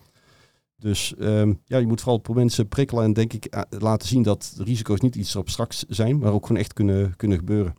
Dus 0.80 1.14
um, 1.18 1.60
ja, 1.64 1.78
je 1.78 1.86
moet 1.86 2.00
vooral 2.00 2.20
voor 2.22 2.34
mensen 2.34 2.68
prikkelen 2.68 3.04
en 3.04 3.12
denk 3.12 3.32
ik 3.32 3.64
laten 3.68 4.08
zien 4.08 4.22
dat 4.22 4.54
risico's 4.58 5.00
niet 5.00 5.16
iets 5.16 5.36
abstracts 5.36 5.84
zijn, 5.88 6.18
maar 6.18 6.32
ook 6.32 6.46
gewoon 6.46 6.62
echt 6.62 6.72
kunnen, 6.72 7.16
kunnen 7.16 7.38
gebeuren. 7.38 7.74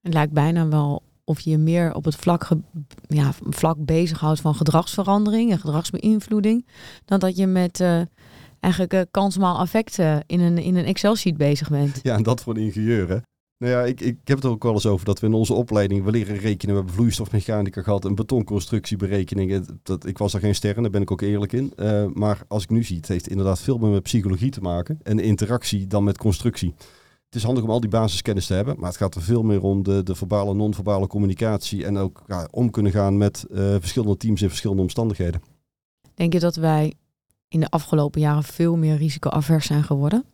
Het 0.00 0.14
lijkt 0.14 0.32
bijna 0.32 0.68
wel 0.68 1.02
of 1.24 1.40
je 1.40 1.58
meer 1.58 1.94
op 1.94 2.04
het 2.04 2.16
vlak, 2.16 2.48
ja, 3.08 3.32
vlak 3.48 3.84
bezighoudt 3.84 4.40
van 4.40 4.54
gedragsverandering 4.54 5.50
en 5.50 5.58
gedragsbeïnvloeding, 5.58 6.66
dan 7.04 7.18
dat 7.18 7.36
je 7.36 7.46
met 7.46 7.80
uh, 7.80 8.00
eigenlijk 8.60 8.94
uh, 8.94 9.00
kansmaal 9.10 9.60
effecten 9.60 10.22
in 10.26 10.40
een, 10.40 10.58
in 10.58 10.76
een 10.76 10.84
Excel-sheet 10.84 11.36
bezig 11.36 11.68
bent. 11.70 12.00
Ja, 12.02 12.16
en 12.16 12.22
dat 12.22 12.42
voor 12.42 12.56
een 12.56 12.62
ingenieur, 12.62 13.08
hè? 13.08 13.18
Nou 13.58 13.72
ja, 13.72 13.82
ik, 13.82 14.00
ik 14.00 14.18
heb 14.24 14.36
het 14.36 14.44
er 14.44 14.50
ook 14.50 14.62
wel 14.62 14.72
eens 14.72 14.86
over 14.86 15.06
dat 15.06 15.20
we 15.20 15.26
in 15.26 15.34
onze 15.34 15.54
opleiding, 15.54 16.04
we 16.04 16.10
leren 16.10 16.36
rekenen, 16.36 16.74
we 16.74 16.80
hebben 16.80 16.94
vloeistofmechanica 16.94 17.82
gehad, 17.82 18.04
een 18.04 18.14
betonconstructieberekening. 18.14 19.66
Dat, 19.82 20.06
ik 20.06 20.18
was 20.18 20.32
daar 20.32 20.40
geen 20.40 20.54
ster 20.54 20.74
daar 20.74 20.90
ben 20.90 21.02
ik 21.02 21.10
ook 21.10 21.20
eerlijk 21.20 21.52
in. 21.52 21.72
Uh, 21.76 22.06
maar 22.12 22.42
als 22.48 22.62
ik 22.62 22.70
nu 22.70 22.84
zie, 22.84 22.96
het 22.96 23.08
heeft 23.08 23.28
inderdaad 23.28 23.60
veel 23.60 23.78
meer 23.78 23.90
met 23.90 24.02
psychologie 24.02 24.50
te 24.50 24.60
maken 24.60 24.98
en 25.02 25.18
interactie 25.18 25.86
dan 25.86 26.04
met 26.04 26.18
constructie. 26.18 26.74
Het 27.26 27.34
is 27.34 27.42
handig 27.42 27.64
om 27.64 27.70
al 27.70 27.80
die 27.80 27.90
basiskennis 27.90 28.46
te 28.46 28.54
hebben, 28.54 28.74
maar 28.78 28.88
het 28.88 28.98
gaat 28.98 29.14
er 29.14 29.22
veel 29.22 29.42
meer 29.42 29.62
om 29.62 29.82
de, 29.82 30.02
de 30.02 30.14
verbale, 30.14 30.54
non-verbale 30.54 31.06
communicatie 31.06 31.84
en 31.84 31.96
ook 31.96 32.24
om 32.50 32.70
kunnen 32.70 32.92
gaan 32.92 33.16
met 33.16 33.46
uh, 33.50 33.58
verschillende 33.58 34.16
teams 34.16 34.42
in 34.42 34.48
verschillende 34.48 34.82
omstandigheden. 34.82 35.42
Denk 36.14 36.32
je 36.32 36.40
dat 36.40 36.56
wij 36.56 36.94
in 37.48 37.60
de 37.60 37.68
afgelopen 37.68 38.20
jaren 38.20 38.44
veel 38.44 38.76
meer 38.76 38.96
risicoavers 38.96 39.66
zijn 39.66 39.84
geworden? 39.84 40.24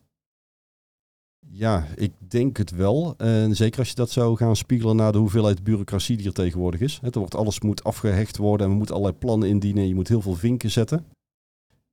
Ja, 1.49 1.85
ik 1.95 2.11
denk 2.27 2.57
het 2.57 2.71
wel. 2.71 3.13
En 3.17 3.55
zeker 3.55 3.79
als 3.79 3.89
je 3.89 3.95
dat 3.95 4.09
zou 4.09 4.37
gaan 4.37 4.55
spiegelen 4.55 4.95
naar 4.95 5.11
de 5.11 5.17
hoeveelheid 5.17 5.63
bureaucratie 5.63 6.17
die 6.17 6.25
er 6.25 6.33
tegenwoordig 6.33 6.79
is. 6.79 6.99
Er 7.03 7.19
wordt 7.19 7.35
alles 7.35 7.59
moet 7.59 7.83
afgehecht 7.83 8.37
worden 8.37 8.65
en 8.65 8.71
we 8.71 8.77
moeten 8.77 8.95
allerlei 8.95 9.17
plannen 9.19 9.49
indienen. 9.49 9.87
Je 9.87 9.95
moet 9.95 10.07
heel 10.07 10.21
veel 10.21 10.35
vinken 10.35 10.71
zetten. 10.71 11.05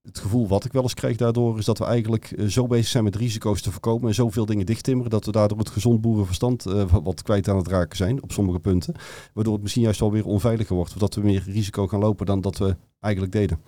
Het 0.02 0.18
gevoel 0.18 0.48
wat 0.48 0.64
ik 0.64 0.72
wel 0.72 0.82
eens 0.82 0.94
krijg 0.94 1.16
daardoor 1.16 1.58
is 1.58 1.64
dat 1.64 1.78
we 1.78 1.84
eigenlijk 1.84 2.30
eh, 2.30 2.46
zo 2.46 2.66
bezig 2.66 2.86
zijn 2.86 3.04
met 3.04 3.16
risico's 3.16 3.62
te 3.62 3.70
voorkomen 3.70 4.08
en 4.08 4.14
zoveel 4.14 4.46
dingen 4.46 4.66
dichttimmeren 4.66 5.10
dat 5.10 5.24
we 5.24 5.32
daardoor 5.32 5.58
het 5.58 5.70
gezond 5.70 6.00
boerenverstand 6.00 6.66
uh, 6.66 6.84
wat 7.02 7.22
kwijt 7.22 7.48
aan 7.48 7.56
het 7.56 7.68
raken 7.68 7.96
zijn 7.96 8.22
op 8.22 8.32
sommige 8.32 8.58
punten. 8.58 8.94
Waardoor 9.32 9.52
het 9.52 9.62
misschien 9.62 9.82
juist 9.82 10.00
wel 10.00 10.12
weer 10.12 10.26
onveiliger 10.26 10.76
wordt. 10.76 10.92
Of 10.92 10.98
dat 10.98 11.14
we 11.14 11.20
meer 11.20 11.42
risico 11.46 11.86
gaan 11.86 12.00
lopen 12.00 12.26
dan 12.26 12.40
dat 12.40 12.58
we 12.58 12.76
eigenlijk 13.00 13.32
deden. 13.32 13.60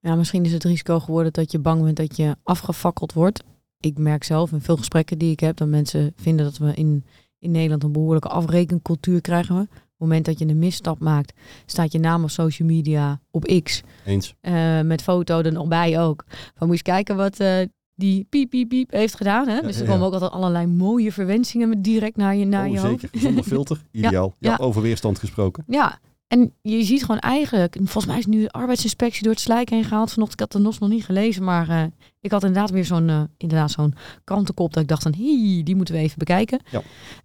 Ja, 0.00 0.14
misschien 0.14 0.44
is 0.44 0.52
het 0.52 0.64
risico 0.64 1.00
geworden 1.00 1.32
dat 1.32 1.52
je 1.52 1.58
bang 1.58 1.82
bent 1.82 1.96
dat 1.96 2.16
je 2.16 2.36
afgefakkeld 2.42 3.12
wordt 3.12 3.42
ik 3.80 3.98
merk 3.98 4.24
zelf 4.24 4.52
in 4.52 4.60
veel 4.60 4.76
gesprekken 4.76 5.18
die 5.18 5.30
ik 5.30 5.40
heb, 5.40 5.56
dat 5.56 5.68
mensen 5.68 6.12
vinden 6.16 6.44
dat 6.44 6.58
we 6.58 6.74
in, 6.74 7.04
in 7.38 7.50
Nederland 7.50 7.82
een 7.82 7.92
behoorlijke 7.92 8.28
afrekencultuur 8.28 9.20
krijgen. 9.20 9.60
Op 9.60 9.68
het 9.68 10.08
moment 10.08 10.24
dat 10.24 10.38
je 10.38 10.48
een 10.48 10.58
misstap 10.58 10.98
maakt, 10.98 11.32
staat 11.66 11.92
je 11.92 11.98
naam 11.98 12.22
op 12.22 12.30
social 12.30 12.68
media 12.68 13.20
op 13.30 13.60
X. 13.62 13.82
Eens. 14.04 14.34
Uh, 14.42 14.80
met 14.80 15.02
foto 15.02 15.40
er 15.40 15.52
nog 15.52 15.68
bij 15.68 16.00
ook. 16.00 16.24
Van 16.54 16.66
moet 16.66 16.76
je 16.76 16.82
kijken 16.82 17.16
wat 17.16 17.40
uh, 17.40 17.60
die 17.94 18.26
piep, 18.28 18.50
piep, 18.50 18.68
piep 18.68 18.90
heeft 18.90 19.16
gedaan. 19.16 19.48
Hè? 19.48 19.60
Dus 19.60 19.80
er 19.80 19.86
komen 19.86 20.06
ook 20.06 20.12
altijd 20.12 20.30
allerlei 20.30 20.66
mooie 20.66 21.12
verwensingen 21.12 21.68
met 21.68 21.84
direct 21.84 22.16
naar 22.16 22.36
je, 22.36 22.44
naar 22.44 22.66
oh, 22.66 22.72
je 22.72 22.78
zeker. 22.78 23.08
hoofd. 23.10 23.22
Zonder 23.24 23.44
filter. 23.44 23.82
Ideaal. 23.90 24.34
ja, 24.38 24.50
ja, 24.50 24.64
over 24.64 24.82
weerstand 24.82 25.18
gesproken. 25.18 25.64
Ja, 25.66 25.98
en 26.28 26.54
je 26.62 26.82
ziet 26.82 27.00
gewoon 27.00 27.18
eigenlijk, 27.18 27.76
volgens 27.76 28.06
mij 28.06 28.18
is 28.18 28.26
nu 28.26 28.40
de 28.40 28.50
arbeidsinspectie 28.50 29.22
door 29.22 29.32
het 29.32 29.40
slijk 29.40 29.68
heen 29.70 29.84
gehaald. 29.84 30.12
Vanochtend, 30.12 30.40
ik 30.40 30.52
had 30.52 30.62
de 30.62 30.68
NOS 30.68 30.78
nog 30.78 30.88
niet 30.88 31.04
gelezen, 31.04 31.44
maar 31.44 31.68
uh, 31.68 31.82
ik 32.20 32.30
had 32.30 32.44
inderdaad 32.44 32.70
weer 32.70 32.84
zo'n 32.84 33.08
uh, 33.08 33.22
inderdaad 33.36 33.70
zo'n 33.70 33.94
krantenkop 34.24 34.72
dat 34.72 34.82
ik 34.82 34.88
dacht 34.88 35.02
van, 35.02 35.12
hé, 35.12 35.62
die 35.62 35.76
moeten 35.76 35.94
we 35.94 36.00
even 36.00 36.18
bekijken. 36.18 36.60
Ja. 36.70 36.82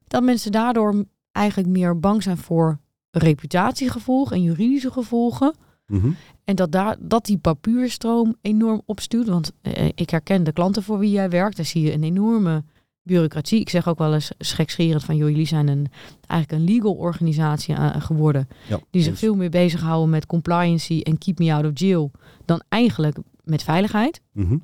Dat 0.07 0.23
mensen 0.23 0.51
daardoor 0.51 1.05
eigenlijk 1.31 1.69
meer 1.69 1.99
bang 1.99 2.23
zijn 2.23 2.37
voor 2.37 2.79
reputatiegevolgen 3.11 4.35
en 4.35 4.43
juridische 4.43 4.91
gevolgen. 4.91 5.55
Mhm. 5.87 6.11
En 6.43 6.55
dat, 6.55 6.71
daar, 6.71 6.95
dat 6.99 7.25
die 7.25 7.37
papierstroom 7.37 8.35
enorm 8.41 8.81
opstuurt. 8.85 9.27
Want 9.27 9.51
eh, 9.61 9.85
ik 9.95 10.09
herken 10.09 10.43
de 10.43 10.51
klanten 10.51 10.83
voor 10.83 10.99
wie 10.99 11.11
jij 11.11 11.29
werkt. 11.29 11.55
Daar 11.55 11.65
zie 11.65 11.81
je 11.81 11.93
een 11.93 12.03
enorme 12.03 12.63
bureaucratie. 13.03 13.59
Ik 13.59 13.69
zeg 13.69 13.87
ook 13.87 13.97
wel 13.97 14.13
eens 14.13 14.31
schekscherend 14.37 15.03
van... 15.03 15.15
joh, 15.15 15.29
jullie 15.29 15.45
zijn 15.45 15.67
een, 15.67 15.87
eigenlijk 16.27 16.61
een 16.61 16.73
legal 16.75 16.93
organisatie 16.93 17.75
uh, 17.75 17.95
geworden. 18.01 18.47
Ja, 18.67 18.79
die 18.89 19.01
zich 19.01 19.17
veel 19.17 19.35
meer 19.35 19.49
bezighouden 19.49 20.09
met 20.09 20.25
compliancy 20.25 21.01
en 21.01 21.17
keep 21.17 21.39
me 21.39 21.53
out 21.53 21.65
of 21.65 21.79
jail... 21.79 22.11
dan 22.45 22.61
eigenlijk 22.69 23.17
met 23.43 23.63
veiligheid. 23.63 24.21
Mhm. 24.31 24.57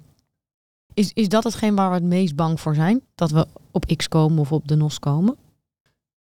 Is, 0.93 1.13
is 1.13 1.29
dat 1.29 1.43
hetgeen 1.43 1.75
waar 1.75 1.89
we 1.89 1.95
het 1.95 2.03
meest 2.03 2.35
bang 2.35 2.59
voor 2.59 2.75
zijn? 2.75 3.01
Dat 3.15 3.31
we 3.31 3.47
op 3.71 3.85
X 3.95 4.07
komen 4.07 4.39
of 4.39 4.51
op 4.51 4.67
de 4.67 4.75
NOS 4.75 4.99
komen? 4.99 5.35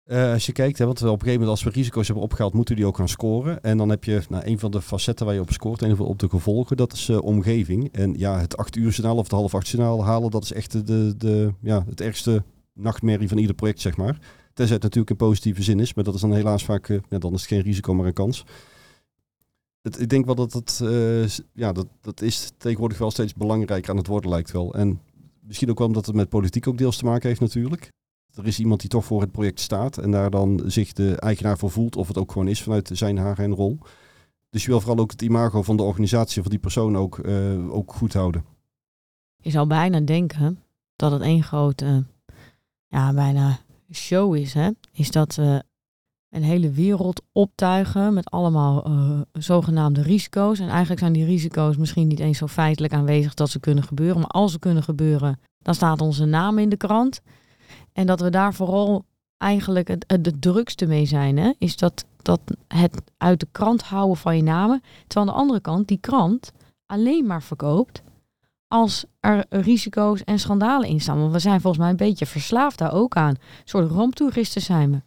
Eh, 0.09 0.33
als 0.33 0.47
je 0.47 0.53
kijkt, 0.53 0.79
hè, 0.79 0.85
want 0.85 0.99
op 0.99 1.05
een 1.05 1.11
gegeven 1.11 1.33
moment 1.33 1.51
als 1.51 1.63
we 1.63 1.71
risico's 1.71 2.07
hebben 2.07 2.25
opgehaald, 2.25 2.53
moeten 2.53 2.77
die 2.77 2.87
ook 2.87 2.97
gaan 2.97 3.09
scoren. 3.09 3.63
En 3.63 3.77
dan 3.77 3.89
heb 3.89 4.05
je 4.05 4.23
nou, 4.29 4.47
een 4.47 4.59
van 4.59 4.71
de 4.71 4.83
facetten 4.83 5.27
waar 5.27 5.35
je 5.35 5.41
op 5.41 5.53
scoort, 5.53 5.83
en 5.83 5.99
op 5.99 6.19
de 6.19 6.29
gevolgen, 6.29 6.77
dat 6.77 6.93
is 6.93 7.09
uh, 7.09 7.23
omgeving. 7.23 7.93
En 7.93 8.15
ja, 8.19 8.41
het 8.41 8.57
acht 8.57 8.77
uur 8.77 8.91
journaal 8.91 9.17
of 9.17 9.23
het 9.23 9.33
half 9.33 9.55
acht 9.55 9.69
journaal 9.69 10.05
halen, 10.05 10.31
dat 10.31 10.43
is 10.43 10.53
echt 10.53 10.73
de, 10.73 10.83
de, 10.83 11.15
de, 11.17 11.53
ja, 11.61 11.85
het 11.89 12.01
ergste 12.01 12.43
nachtmerrie 12.73 13.29
van 13.29 13.39
ieder 13.39 13.55
project, 13.55 13.81
zeg 13.81 13.97
maar. 13.97 14.19
Tenzij 14.55 14.75
het 14.75 14.85
natuurlijk 14.85 15.11
in 15.11 15.17
positieve 15.17 15.63
zin 15.63 15.81
is, 15.81 15.95
maar 15.95 16.05
dat 16.05 16.15
is 16.15 16.21
dan 16.21 16.33
helaas 16.33 16.65
vaak, 16.65 16.89
uh, 16.89 16.99
ja, 17.09 17.19
dan 17.19 17.33
is 17.33 17.47
geen 17.47 17.61
risico, 17.61 17.95
maar 17.95 18.07
een 18.07 18.13
kans. 18.13 18.45
Ik 19.99 20.09
denk 20.09 20.27
wel 20.27 20.35
dat 20.35 20.81
uh, 20.83 21.27
ja, 21.53 21.73
dat, 21.73 21.87
dat 22.01 22.21
is 22.21 22.51
tegenwoordig 22.59 22.99
wel 22.99 23.11
steeds 23.11 23.35
belangrijker 23.35 23.91
aan 23.91 23.97
het 23.97 24.07
worden 24.07 24.31
lijkt 24.31 24.53
wel. 24.53 24.75
En 24.75 25.01
misschien 25.41 25.71
ook 25.71 25.79
wel 25.79 25.87
omdat 25.87 26.07
het 26.07 26.15
met 26.15 26.29
politiek 26.29 26.69
ook 26.69 26.79
deels 26.79 26.97
te 26.97 27.05
maken 27.05 27.29
heeft 27.29 27.41
natuurlijk 27.41 27.93
er 28.39 28.47
is 28.47 28.59
iemand 28.59 28.81
die 28.81 28.91
toch 28.91 29.05
voor 29.05 29.21
het 29.21 29.33
project 29.33 29.61
staat 29.61 29.99
en 29.99 30.11
daar 30.11 30.31
dan 30.31 30.61
zich 30.67 30.93
de 30.93 31.17
eigenaar 31.17 31.59
voor 31.59 31.71
voelt 31.71 31.97
of 31.97 32.09
het 32.09 32.19
ook 32.19 32.33
gewoon 32.33 32.49
is 32.49 32.63
vanuit 32.63 32.91
zijn, 32.93 33.19
haar 33.19 33.39
en 33.39 33.55
rol. 33.55 33.79
Dus 34.51 34.63
je 34.63 34.71
wil 34.71 34.81
vooral 34.81 34.99
ook 34.99 35.11
het 35.11 35.23
imago 35.23 35.63
van 35.63 35.77
de 35.77 35.83
organisatie 35.83 36.43
van 36.43 36.51
die 36.51 36.61
persoon 36.61 36.97
ook, 36.97 37.19
uh, 37.19 37.75
ook 37.75 37.93
goed 37.93 38.13
houden. 38.13 38.45
Je 39.37 39.51
zou 39.51 39.67
bijna 39.67 40.01
denken 40.01 40.63
dat 40.97 41.13
het 41.13 41.23
één 41.23 41.43
grote, 41.43 42.05
ja, 42.87 43.13
bijna 43.13 43.59
show 43.93 44.35
is. 44.35 44.55
Hè? 44.55 44.71
Is 44.93 45.11
dat 45.11 45.35
we 45.35 45.63
een 46.31 46.43
hele 46.43 46.71
wereld 46.71 47.23
optuigen 47.33 48.15
met 48.15 48.31
allemaal 48.31 48.91
uh, 48.91 49.21
zogenaamde 49.33 50.03
risico's. 50.03 50.59
En 50.59 50.69
eigenlijk 50.69 51.01
zijn 51.01 51.13
die 51.13 51.25
risico's 51.25 51.77
misschien 51.77 52.09
niet 52.09 52.21
eens 52.21 52.39
zo 52.39 52.47
feitelijk 52.47 52.93
aanwezig 52.93 53.35
dat 53.35 53.51
ze 53.51 53.61
kunnen 53.61 53.85
gebeuren. 53.85 54.19
Maar 54.19 54.31
als 54.31 54.53
ze 54.53 54.59
kunnen 54.59 54.83
gebeuren, 54.83 55.41
dan 55.59 55.75
staat 55.75 56.01
onze 56.01 56.25
naam 56.25 56.59
in 56.59 56.69
de 56.69 56.77
krant. 56.77 57.21
En 57.99 58.07
dat 58.07 58.21
we 58.21 58.31
daar 58.31 58.55
vooral 58.55 59.05
eigenlijk 59.37 59.89
het, 59.89 60.33
drukste 60.41 60.87
mee 60.87 61.07
zijn. 61.07 61.37
Hè? 61.37 61.53
Is 61.59 61.77
dat, 61.77 62.05
dat 62.23 62.41
het 62.69 63.03
uit 63.17 63.41
de 63.41 63.47
krant 63.53 63.83
houden 63.83 64.17
van 64.17 64.37
je 64.37 64.43
namen. 64.43 64.83
Terwijl 65.07 65.27
aan 65.27 65.35
de 65.35 65.41
andere 65.41 65.61
kant 65.61 65.89
die 65.89 65.99
krant 66.01 66.53
alleen 66.87 67.27
maar 67.27 67.43
verkoopt 67.43 68.03
als 68.69 69.05
er 69.21 69.45
risico's 69.49 70.25
en 70.25 70.39
schandalen 70.39 70.89
in 70.89 71.01
staan. 71.01 71.19
Want 71.19 71.33
we 71.33 71.39
zijn 71.39 71.61
volgens 71.61 71.83
mij 71.83 71.91
een 71.91 71.97
beetje 71.97 72.27
verslaafd 72.27 72.79
daar 72.79 72.93
ook 72.93 73.15
aan. 73.17 73.35
Een 73.35 73.39
soort 73.65 73.91
ramptoeristen 73.91 74.63
zijn 74.63 74.91
we. 74.91 75.01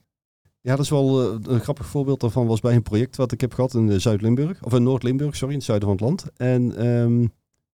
Ja, 0.61 0.75
dat 0.75 0.85
is 0.85 0.89
wel 0.89 1.33
uh, 1.33 1.39
een 1.41 1.61
grappig 1.61 1.85
voorbeeld 1.85 2.19
daarvan 2.19 2.47
was 2.47 2.59
bij 2.59 2.75
een 2.75 2.83
project 2.83 3.15
wat 3.15 3.31
ik 3.31 3.41
heb 3.41 3.53
gehad 3.53 3.73
in 3.73 4.01
Zuid-Limburg. 4.01 4.63
Of 4.63 4.73
in 4.73 4.83
Noord-Limburg, 4.83 5.35
sorry, 5.35 5.53
in 5.53 5.57
het 5.59 5.67
zuiden 5.67 5.87
van 5.87 5.97
het 5.97 6.05
land. 6.05 6.37
En 6.37 6.85
um, 6.87 7.19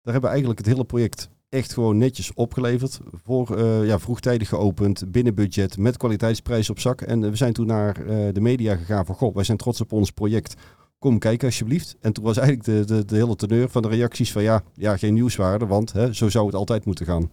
daar 0.01 0.13
hebben 0.13 0.21
we 0.21 0.27
eigenlijk 0.27 0.59
het 0.59 0.67
hele 0.67 0.83
project 0.83 1.29
echt 1.55 1.73
gewoon 1.73 1.97
netjes 1.97 2.33
opgeleverd. 2.33 2.99
Voor, 3.23 3.57
uh, 3.57 3.85
ja, 3.87 3.99
vroegtijdig 3.99 4.49
geopend, 4.49 5.11
binnen 5.11 5.35
budget, 5.35 5.77
met 5.77 5.97
kwaliteitsprijs 5.97 6.69
op 6.69 6.79
zak. 6.79 7.01
En 7.01 7.21
uh, 7.21 7.29
we 7.29 7.35
zijn 7.35 7.53
toen 7.53 7.65
naar 7.67 8.01
uh, 8.01 8.33
de 8.33 8.41
media 8.41 8.75
gegaan 8.75 9.05
van, 9.05 9.15
goh, 9.15 9.35
wij 9.35 9.43
zijn 9.43 9.57
trots 9.57 9.81
op 9.81 9.91
ons 9.91 10.11
project. 10.11 10.53
Kom 10.99 11.19
kijken 11.19 11.47
alsjeblieft. 11.47 11.95
En 12.01 12.13
toen 12.13 12.23
was 12.23 12.37
eigenlijk 12.37 12.67
de, 12.67 12.95
de, 12.95 13.05
de 13.05 13.15
hele 13.15 13.35
teneur 13.35 13.69
van 13.69 13.81
de 13.81 13.87
reacties 13.87 14.31
van, 14.31 14.43
ja, 14.43 14.63
ja 14.73 14.97
geen 14.97 15.13
nieuwswaarde, 15.13 15.65
want 15.65 15.93
hè, 15.93 16.13
zo 16.13 16.29
zou 16.29 16.45
het 16.45 16.55
altijd 16.55 16.85
moeten 16.85 17.05
gaan. 17.05 17.29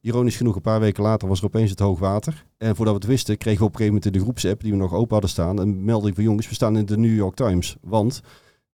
Ironisch 0.00 0.36
genoeg, 0.36 0.54
een 0.54 0.60
paar 0.60 0.80
weken 0.80 1.02
later 1.02 1.28
was 1.28 1.38
er 1.38 1.44
opeens 1.44 1.70
het 1.70 1.78
hoogwater. 1.78 2.46
En 2.58 2.76
voordat 2.76 2.94
we 2.94 3.00
het 3.00 3.08
wisten, 3.08 3.38
kregen 3.38 3.60
we 3.60 3.66
op 3.66 3.70
een 3.70 3.76
gegeven 3.76 3.94
moment 3.94 4.14
in 4.14 4.20
de 4.20 4.24
groepsapp, 4.24 4.62
die 4.62 4.72
we 4.72 4.78
nog 4.78 4.94
open 4.94 5.12
hadden 5.12 5.30
staan, 5.30 5.58
een 5.58 5.84
melding 5.84 6.14
van 6.14 6.24
jongens, 6.24 6.48
we 6.48 6.54
staan 6.54 6.76
in 6.76 6.86
de 6.86 6.98
New 6.98 7.14
York 7.14 7.34
Times. 7.34 7.76
Want 7.80 8.22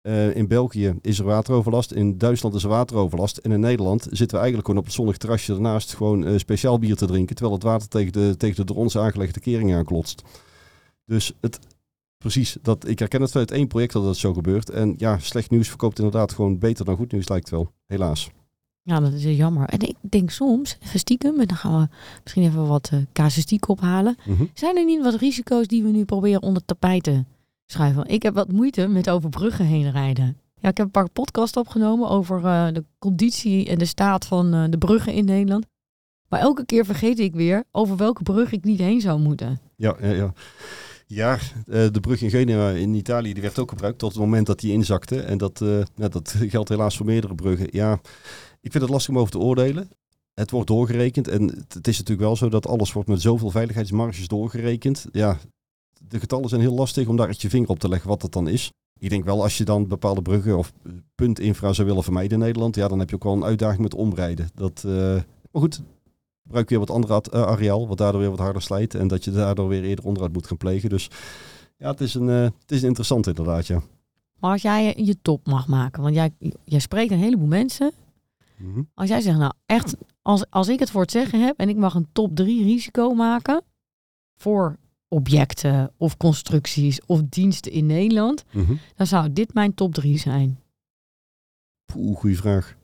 uh, 0.06 0.36
in 0.36 0.48
België 0.48 0.98
is 1.02 1.18
er 1.18 1.24
wateroverlast, 1.24 1.92
in 1.92 2.18
Duitsland 2.18 2.54
is 2.54 2.62
er 2.62 2.68
wateroverlast. 2.68 3.36
En 3.36 3.52
in 3.52 3.60
Nederland 3.60 4.02
zitten 4.02 4.28
we 4.28 4.36
eigenlijk 4.36 4.66
gewoon 4.66 4.80
op 4.80 4.86
het 4.86 4.94
zonnig 4.94 5.16
terrasje 5.16 5.52
ernaast 5.52 5.94
gewoon 5.94 6.28
uh, 6.28 6.38
speciaal 6.38 6.78
bier 6.78 6.96
te 6.96 7.06
drinken. 7.06 7.34
Terwijl 7.34 7.56
het 7.56 7.66
water 7.66 7.88
tegen 7.88 8.12
de, 8.12 8.34
tegen 8.36 8.56
de 8.56 8.64
door 8.64 8.76
ons 8.76 8.98
aangelegde 8.98 9.40
kering 9.40 9.74
aanklotst. 9.74 10.22
Dus 11.04 11.32
het, 11.40 11.58
precies, 12.18 12.56
dat, 12.62 12.88
ik 12.88 12.98
herken 12.98 13.20
het 13.20 13.30
vanuit 13.30 13.50
één 13.50 13.66
project 13.66 13.92
dat 13.92 14.04
dat 14.04 14.16
zo 14.16 14.32
gebeurt. 14.32 14.70
En 14.70 14.94
ja, 14.96 15.18
slecht 15.18 15.50
nieuws 15.50 15.68
verkoopt 15.68 15.98
inderdaad 15.98 16.32
gewoon 16.32 16.58
beter 16.58 16.84
dan 16.84 16.96
goed 16.96 17.12
nieuws 17.12 17.28
lijkt 17.28 17.50
wel. 17.50 17.70
Helaas. 17.86 18.30
Ja, 18.82 19.00
dat 19.00 19.12
is 19.12 19.22
jammer. 19.22 19.68
En 19.68 19.80
ik 19.80 19.96
denk 20.00 20.30
soms, 20.30 20.78
even 20.82 20.98
stiekem, 20.98 21.40
en 21.40 21.46
dan 21.46 21.56
gaan 21.56 21.80
we 21.80 21.88
misschien 22.22 22.42
even 22.42 22.66
wat 22.66 22.90
uh, 22.94 23.00
casuïstiek 23.12 23.68
ophalen. 23.68 24.16
Mhm. 24.26 24.44
Zijn 24.54 24.76
er 24.76 24.84
niet 24.84 25.02
wat 25.02 25.14
risico's 25.14 25.66
die 25.66 25.82
we 25.82 25.88
nu 25.88 26.04
proberen 26.04 26.42
onder 26.42 26.64
tapijt 26.64 27.10
te 27.66 27.74
schuiven? 27.74 28.06
Ik 28.06 28.22
heb 28.22 28.34
wat 28.34 28.52
moeite 28.52 28.86
met 28.86 29.10
over 29.10 29.28
bruggen 29.28 29.64
heen 29.64 29.90
rijden. 29.90 30.36
Ja, 30.60 30.68
ik 30.68 30.76
heb 30.76 30.86
een 30.86 30.92
paar 30.92 31.10
podcasts 31.10 31.56
opgenomen 31.56 32.08
over 32.08 32.40
uh, 32.44 32.66
de 32.72 32.84
conditie 32.98 33.66
en 33.66 33.78
de 33.78 33.84
staat 33.84 34.26
van 34.26 34.54
uh, 34.54 34.64
de 34.70 34.78
bruggen 34.78 35.12
in 35.12 35.24
Nederland. 35.24 35.66
Maar 36.28 36.40
elke 36.40 36.64
keer 36.64 36.84
vergeet 36.84 37.18
ik 37.18 37.34
weer 37.34 37.64
over 37.72 37.96
welke 37.96 38.22
brug 38.22 38.52
ik 38.52 38.64
niet 38.64 38.78
heen 38.78 39.00
zou 39.00 39.20
moeten. 39.20 39.60
Ja, 39.76 39.96
ja, 40.00 40.10
ja. 40.10 40.32
Ja, 41.08 41.38
de 41.64 42.00
brug 42.00 42.22
in 42.22 42.30
Genua 42.30 42.70
in 42.70 42.94
Italië 42.94 43.32
die 43.32 43.42
werd 43.42 43.58
ook 43.58 43.70
gebruikt 43.70 43.98
tot 43.98 44.12
het 44.12 44.20
moment 44.20 44.46
dat 44.46 44.60
die 44.60 44.72
inzakte. 44.72 45.20
En 45.20 45.38
dat, 45.38 45.64
dat 45.94 46.34
geldt 46.54 46.68
helaas 46.68 46.96
voor 46.96 47.06
meerdere 47.06 47.34
bruggen. 47.34 47.68
Ja, 47.70 48.00
ik 48.60 48.70
vind 48.70 48.82
het 48.82 48.92
lastig 48.92 49.14
om 49.14 49.20
over 49.20 49.32
te 49.32 49.38
oordelen. 49.38 49.90
Het 50.34 50.50
wordt 50.50 50.66
doorgerekend 50.66 51.28
en 51.28 51.42
het 51.68 51.88
is 51.88 51.98
natuurlijk 51.98 52.26
wel 52.26 52.36
zo 52.36 52.48
dat 52.48 52.66
alles 52.66 52.92
wordt 52.92 53.08
met 53.08 53.20
zoveel 53.20 53.50
veiligheidsmarges 53.50 54.28
doorgerekend. 54.28 55.06
Ja, 55.12 55.38
de 56.08 56.18
getallen 56.18 56.48
zijn 56.48 56.60
heel 56.60 56.74
lastig 56.74 57.08
om 57.08 57.16
daar 57.16 57.28
echt 57.28 57.42
je 57.42 57.50
vinger 57.50 57.68
op 57.68 57.78
te 57.78 57.88
leggen 57.88 58.08
wat 58.08 58.20
dat 58.20 58.32
dan 58.32 58.48
is. 58.48 58.72
Ik 58.98 59.10
denk 59.10 59.24
wel 59.24 59.42
als 59.42 59.58
je 59.58 59.64
dan 59.64 59.88
bepaalde 59.88 60.22
bruggen 60.22 60.58
of 60.58 60.72
puntinfra 61.14 61.72
zou 61.72 61.88
willen 61.88 62.02
vermijden 62.02 62.32
in 62.32 62.44
Nederland, 62.44 62.74
ja, 62.74 62.88
dan 62.88 62.98
heb 62.98 63.08
je 63.08 63.14
ook 63.14 63.24
wel 63.24 63.32
een 63.32 63.44
uitdaging 63.44 63.82
met 63.82 63.94
omrijden. 63.94 64.48
Dat, 64.54 64.82
uh, 64.86 64.92
maar 65.50 65.62
goed, 65.62 65.82
gebruik 66.42 66.68
weer 66.68 66.78
wat 66.78 66.90
ander 66.90 67.10
uh, 67.10 67.42
areaal, 67.42 67.88
wat 67.88 67.98
daardoor 67.98 68.20
weer 68.20 68.30
wat 68.30 68.38
harder 68.38 68.62
slijt 68.62 68.94
en 68.94 69.08
dat 69.08 69.24
je 69.24 69.30
daardoor 69.30 69.68
weer 69.68 69.84
eerder 69.84 70.04
onderhoud 70.04 70.32
moet 70.32 70.46
gaan 70.46 70.56
plegen. 70.56 70.88
Dus 70.88 71.10
ja, 71.76 71.90
het 71.90 72.00
is 72.00 72.14
een, 72.14 72.28
uh, 72.28 72.42
het 72.42 72.72
is 72.72 72.82
interessant 72.82 73.26
inderdaad, 73.26 73.66
ja. 73.66 73.82
Maar 74.38 74.50
als 74.52 74.62
jij 74.62 74.94
je 74.96 75.16
top 75.22 75.46
mag 75.46 75.66
maken, 75.66 76.02
want 76.02 76.14
jij, 76.14 76.30
jij 76.64 76.78
spreekt 76.78 77.10
een 77.10 77.18
heleboel 77.18 77.46
mensen. 77.46 77.92
Mm 78.58 78.72
-hmm. 78.72 78.90
Als 78.94 79.08
jij 79.08 79.20
zegt, 79.20 79.38
nou 79.38 79.52
echt, 79.66 79.96
als, 80.22 80.50
als 80.50 80.68
ik 80.68 80.78
het 80.78 80.90
voor 80.90 81.00
het 81.00 81.10
zeggen 81.10 81.44
heb 81.44 81.58
en 81.58 81.68
ik 81.68 81.76
mag 81.76 81.94
een 81.94 82.08
top 82.12 82.36
3 82.36 82.64
risico 82.64 83.14
maken 83.14 83.62
voor 84.36 84.76
objecten 85.16 85.92
of 85.96 86.16
constructies 86.16 87.00
of 87.06 87.22
diensten 87.28 87.72
in 87.72 87.86
Nederland, 87.86 88.44
mm 88.52 88.64
-hmm. 88.64 88.78
dan 88.96 89.06
zou 89.06 89.32
dit 89.32 89.54
mijn 89.54 89.74
top 89.74 89.94
3 89.94 90.18
zijn. 90.18 90.58
Poeh, 91.84 92.16
goede 92.16 92.36
vraag. 92.36 92.76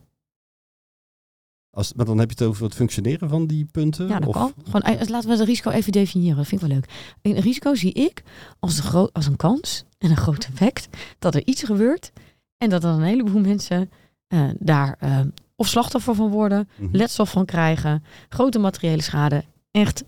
Als, 1.69 1.93
maar 1.93 2.05
dan 2.05 2.17
heb 2.17 2.29
je 2.29 2.35
het 2.37 2.47
over 2.47 2.63
het 2.63 2.73
functioneren 2.75 3.29
van 3.29 3.47
die 3.47 3.65
punten? 3.65 4.07
Ja, 4.07 4.19
dat 4.19 4.27
of? 4.27 4.35
kan. 4.35 4.53
Gewoon, 4.63 4.81
eh, 4.81 5.07
laten 5.07 5.29
we 5.29 5.35
het 5.35 5.47
risico 5.47 5.69
even 5.69 5.91
definiëren. 5.91 6.37
Dat 6.37 6.47
vind 6.47 6.61
ik 6.61 6.67
wel 6.67 6.75
leuk. 6.77 7.15
Een 7.21 7.41
risico 7.41 7.75
zie 7.75 7.93
ik 7.93 8.23
als, 8.59 8.93
als 9.11 9.25
een 9.25 9.35
kans 9.35 9.83
en 9.97 10.09
een 10.09 10.17
groot 10.17 10.45
effect 10.53 10.87
dat 11.19 11.35
er 11.35 11.45
iets 11.47 11.63
gebeurt 11.63 12.11
en 12.57 12.69
dat 12.69 12.83
er 12.83 12.89
een 12.89 13.01
heleboel 13.01 13.41
mensen 13.41 13.89
uh, 14.33 14.49
daar 14.59 14.97
uh, 15.03 15.19
of 15.55 15.67
slachtoffer 15.67 16.15
van 16.15 16.29
worden, 16.29 16.69
Mhm. 16.75 16.95
letsel 16.95 17.25
van 17.25 17.45
krijgen, 17.45 18.03
grote 18.29 18.59
materiële 18.59 19.01
schade. 19.01 19.43
Echt 19.71 20.03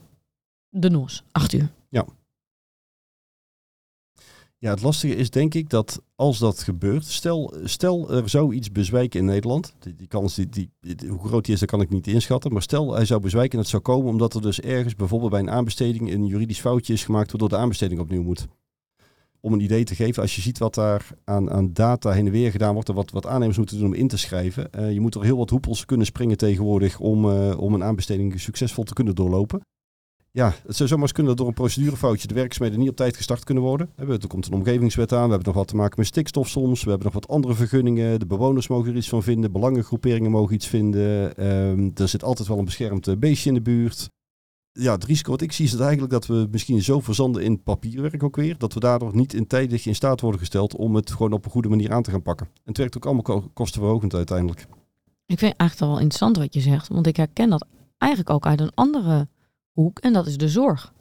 de 0.69 0.89
nos. 0.89 1.23
Acht 1.31 1.53
uur. 1.53 1.69
Ja, 4.57 4.69
het 4.71 4.81
lastige 4.81 5.15
is 5.15 5.29
denk 5.29 5.53
ik 5.53 5.69
dat 5.69 6.01
als 6.15 6.39
dat 6.39 6.63
gebeurt, 6.63 7.05
stel, 7.05 7.53
stel 7.63 8.11
er 8.11 8.29
zou 8.29 8.53
iets 8.53 8.71
bezwijken 8.71 9.19
in 9.19 9.25
Nederland, 9.25 9.75
die, 9.95 10.07
kans, 10.07 10.35
die, 10.35 10.49
die, 10.49 10.69
die- 10.79 11.09
hoe 11.09 11.27
groot 11.27 11.45
die 11.45 11.53
is, 11.53 11.59
dat 11.59 11.69
kan 11.69 11.81
ik 11.81 11.89
niet 11.89 12.07
inschatten, 12.07 12.53
maar 12.53 12.61
stel 12.61 12.93
hij 12.93 13.05
zou 13.05 13.21
bezwijken 13.21 13.51
en 13.53 13.59
het 13.59 13.67
zou 13.69 13.81
komen 13.81 14.09
omdat 14.11 14.33
er 14.33 14.41
dus 14.41 14.59
ergens 14.59 14.95
bijvoorbeeld 14.95 15.31
bij 15.31 15.39
een 15.39 15.49
aanbesteding 15.49 16.11
een 16.11 16.25
juridisch 16.25 16.59
foutje 16.59 16.93
is 16.93 17.03
gemaakt 17.05 17.31
waardoor 17.31 17.49
de 17.49 17.57
aanbesteding 17.57 17.99
opnieuw 17.99 18.23
moet. 18.23 18.47
Om 19.39 19.53
een 19.53 19.59
idee 19.59 19.83
te 19.83 19.95
geven, 19.95 20.21
als 20.21 20.35
je 20.35 20.41
ziet 20.41 20.57
wat 20.57 20.75
daar 20.75 21.07
aan, 21.23 21.51
aan 21.51 21.73
data 21.73 22.11
heen 22.11 22.25
en 22.25 22.31
weer 22.31 22.51
gedaan 22.51 22.73
wordt 22.73 22.89
en 22.89 22.95
wat, 22.95 23.11
wat 23.11 23.25
aannemers 23.25 23.57
moeten 23.57 23.77
doen 23.77 23.87
om 23.87 23.93
in 23.93 24.07
te 24.07 24.17
schrijven, 24.17 24.71
eh, 24.71 24.93
je 24.93 24.99
moet 24.99 25.15
er 25.15 25.23
heel 25.23 25.37
wat 25.37 25.49
hoepels 25.49 25.85
kunnen 25.85 26.05
springen 26.05 26.37
tegenwoordig 26.37 26.99
om, 26.99 27.29
eh, 27.29 27.57
om 27.59 27.73
een 27.73 27.83
aanbesteding 27.83 28.39
succesvol 28.39 28.83
te 28.83 28.93
kunnen 28.93 29.15
doorlopen. 29.15 29.61
Ja, 30.35 30.53
het 30.67 30.75
zou 30.75 30.89
zomaar 30.89 31.11
kunnen 31.11 31.27
dat 31.31 31.37
door 31.37 31.47
een 31.47 31.53
procedurefoutje 31.53 32.27
de 32.27 32.33
werkzaamheden 32.33 32.79
niet 32.79 32.89
op 32.89 32.95
tijd 32.95 33.15
gestart 33.15 33.43
kunnen 33.43 33.63
worden. 33.63 33.89
Hebben- 33.95 34.21
Er 34.21 34.27
komt 34.27 34.45
een 34.47 34.53
omgevingswet 34.53 35.11
aan, 35.13 35.23
we 35.23 35.29
hebben 35.29 35.47
nog 35.47 35.55
wat 35.55 35.67
te 35.67 35.75
maken 35.75 35.95
met 35.97 36.07
stikstof 36.07 36.47
soms, 36.47 36.83
we 36.83 36.89
hebben 36.89 37.05
nog 37.05 37.13
wat 37.13 37.27
andere 37.27 37.53
vergunningen, 37.53 38.19
de 38.19 38.25
bewoners 38.25 38.67
mogen 38.67 38.91
er 38.91 38.97
iets 38.97 39.09
van 39.09 39.23
vinden, 39.23 39.51
belangengroeperingen 39.51 40.31
mogen 40.31 40.53
iets 40.55 40.67
vinden, 40.67 41.37
Ehm, 41.37 41.89
er 41.95 42.07
zit 42.07 42.23
altijd 42.23 42.47
wel 42.47 42.57
een 42.57 42.65
beschermd 42.65 43.07
eh, 43.07 43.15
beestje 43.17 43.49
in 43.49 43.55
de 43.55 43.61
buurt. 43.61 44.09
ja, 44.71 44.91
het 44.91 45.03
risico 45.03 45.31
wat 45.31 45.41
ik 45.41 45.51
zie 45.51 45.65
is 45.65 45.71
het 45.71 45.81
eigenlijk 45.81 46.11
dat 46.11 46.25
we 46.25 46.47
misschien 46.51 46.81
zo 46.81 46.99
verzanden 46.99 47.43
in 47.43 47.63
papierwerk 47.63 48.23
ook 48.23 48.35
weer, 48.35 48.57
dat 48.57 48.73
we 48.73 48.79
daardoor 48.79 49.15
niet 49.15 49.33
in 49.33 49.47
tijdig 49.47 49.85
in 49.85 49.95
staat 49.95 50.21
worden 50.21 50.39
gesteld 50.39 50.75
om 50.75 50.95
het 50.95 51.11
gewoon 51.11 51.33
op 51.33 51.45
een 51.45 51.51
goede 51.51 51.69
manier 51.69 51.91
aan 51.91 52.03
te 52.03 52.11
gaan 52.11 52.21
pakken. 52.21 52.45
En 52.45 52.61
het 52.63 52.77
werkt 52.77 52.95
ook 52.97 53.05
allemaal 53.05 53.49
kostenverhogend 53.53 54.13
uiteindelijk. 54.13 54.59
Ik 55.25 55.39
vind 55.39 55.51
het 55.51 55.59
eigenlijk 55.59 55.91
wel 55.91 55.99
interessant 55.99 56.37
wat 56.37 56.53
je 56.53 56.59
zegt, 56.61 56.87
want 56.87 57.07
ik 57.07 57.15
herken 57.15 57.49
dat 57.49 57.65
eigenlijk 57.97 58.31
ook 58.33 58.45
uit 58.45 58.59
een 58.59 58.71
andere 58.73 59.27
hoek 59.75 59.99
en 59.99 60.13
dat 60.13 60.27
is 60.27 60.37
de 60.37 60.49
zorg. 60.49 60.93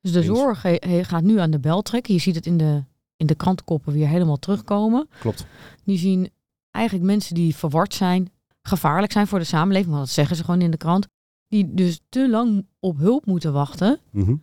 Dus 0.00 0.12
de 0.12 0.22
zorg 0.22 0.64
gaat 1.06 1.22
nu 1.22 1.38
aan 1.38 1.50
de 1.50 1.58
bel 1.58 1.82
trekken. 1.82 2.14
Je 2.14 2.20
ziet 2.20 2.34
het 2.34 2.46
in 2.46 2.56
de, 2.56 2.84
in 3.16 3.26
de 3.26 3.34
krantenkoppen 3.34 3.92
weer 3.92 4.08
helemaal 4.08 4.38
terugkomen. 4.38 5.08
Klopt. 5.20 5.46
Die 5.84 5.98
zien 5.98 6.30
eigenlijk 6.70 7.06
mensen 7.06 7.34
die 7.34 7.56
verward 7.56 7.94
zijn, 7.94 8.30
gevaarlijk 8.62 9.12
zijn 9.12 9.26
voor 9.26 9.38
de 9.38 9.44
samenleving, 9.44 9.90
want 9.90 10.04
dat 10.06 10.14
zeggen 10.14 10.36
ze 10.36 10.44
gewoon 10.44 10.60
in 10.60 10.70
de 10.70 10.76
krant 10.76 11.06
die 11.48 11.74
dus 11.74 12.00
te 12.08 12.28
lang 12.28 12.66
op 12.80 12.98
hulp 12.98 13.26
moeten 13.26 13.52
wachten. 13.52 13.98
Mhm. 14.10 14.36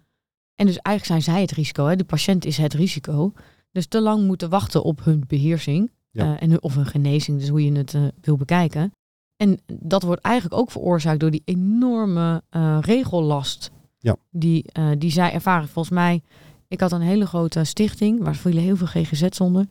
En 0.56 0.66
dus 0.66 0.78
eigenlijk 0.78 1.06
zijn 1.06 1.36
zij 1.36 1.42
het 1.42 1.52
risico. 1.52 1.86
Hè? 1.86 1.96
De 1.96 2.04
patiënt 2.04 2.46
is 2.46 2.58
het 2.58 2.74
risico. 2.74 3.34
Dus 3.72 3.88
te 3.88 4.02
lang 4.02 4.26
moeten 4.26 4.50
wachten 4.50 4.84
op 4.84 5.04
hun 5.04 5.24
beheersing. 5.28 5.92
Uh, 6.12 6.42
en, 6.42 6.64
of 6.64 6.76
hun 6.76 6.86
genezing, 6.86 7.40
dus 7.40 7.50
hoe 7.50 7.66
je 7.66 7.72
het 7.72 7.94
uh, 7.94 8.08
wil 8.22 8.38
bekijken. 8.38 8.92
En 9.38 9.60
dat 9.66 10.04
wordt 10.04 10.22
eigenlijk 10.22 10.62
ook 10.62 10.72
veroorzaakt 10.72 11.20
door 11.20 11.32
die 11.32 11.42
enorme 11.46 12.42
uh, 12.52 12.78
regellast 12.82 13.72
ja. 13.98 14.16
die, 14.30 14.66
die 14.98 15.12
zij 15.12 15.34
ervaren. 15.34 15.68
Volgens 15.68 15.96
mij, 15.96 16.22
ik 16.68 16.80
had 16.80 16.92
een 16.92 17.02
hele 17.02 17.26
grote 17.26 17.64
stichting, 17.64 18.24
waar 18.24 18.36
vielen 18.36 18.64
heel 18.64 18.76
veel 18.76 18.88
GGZ 18.88 19.40
onder. 19.40 19.66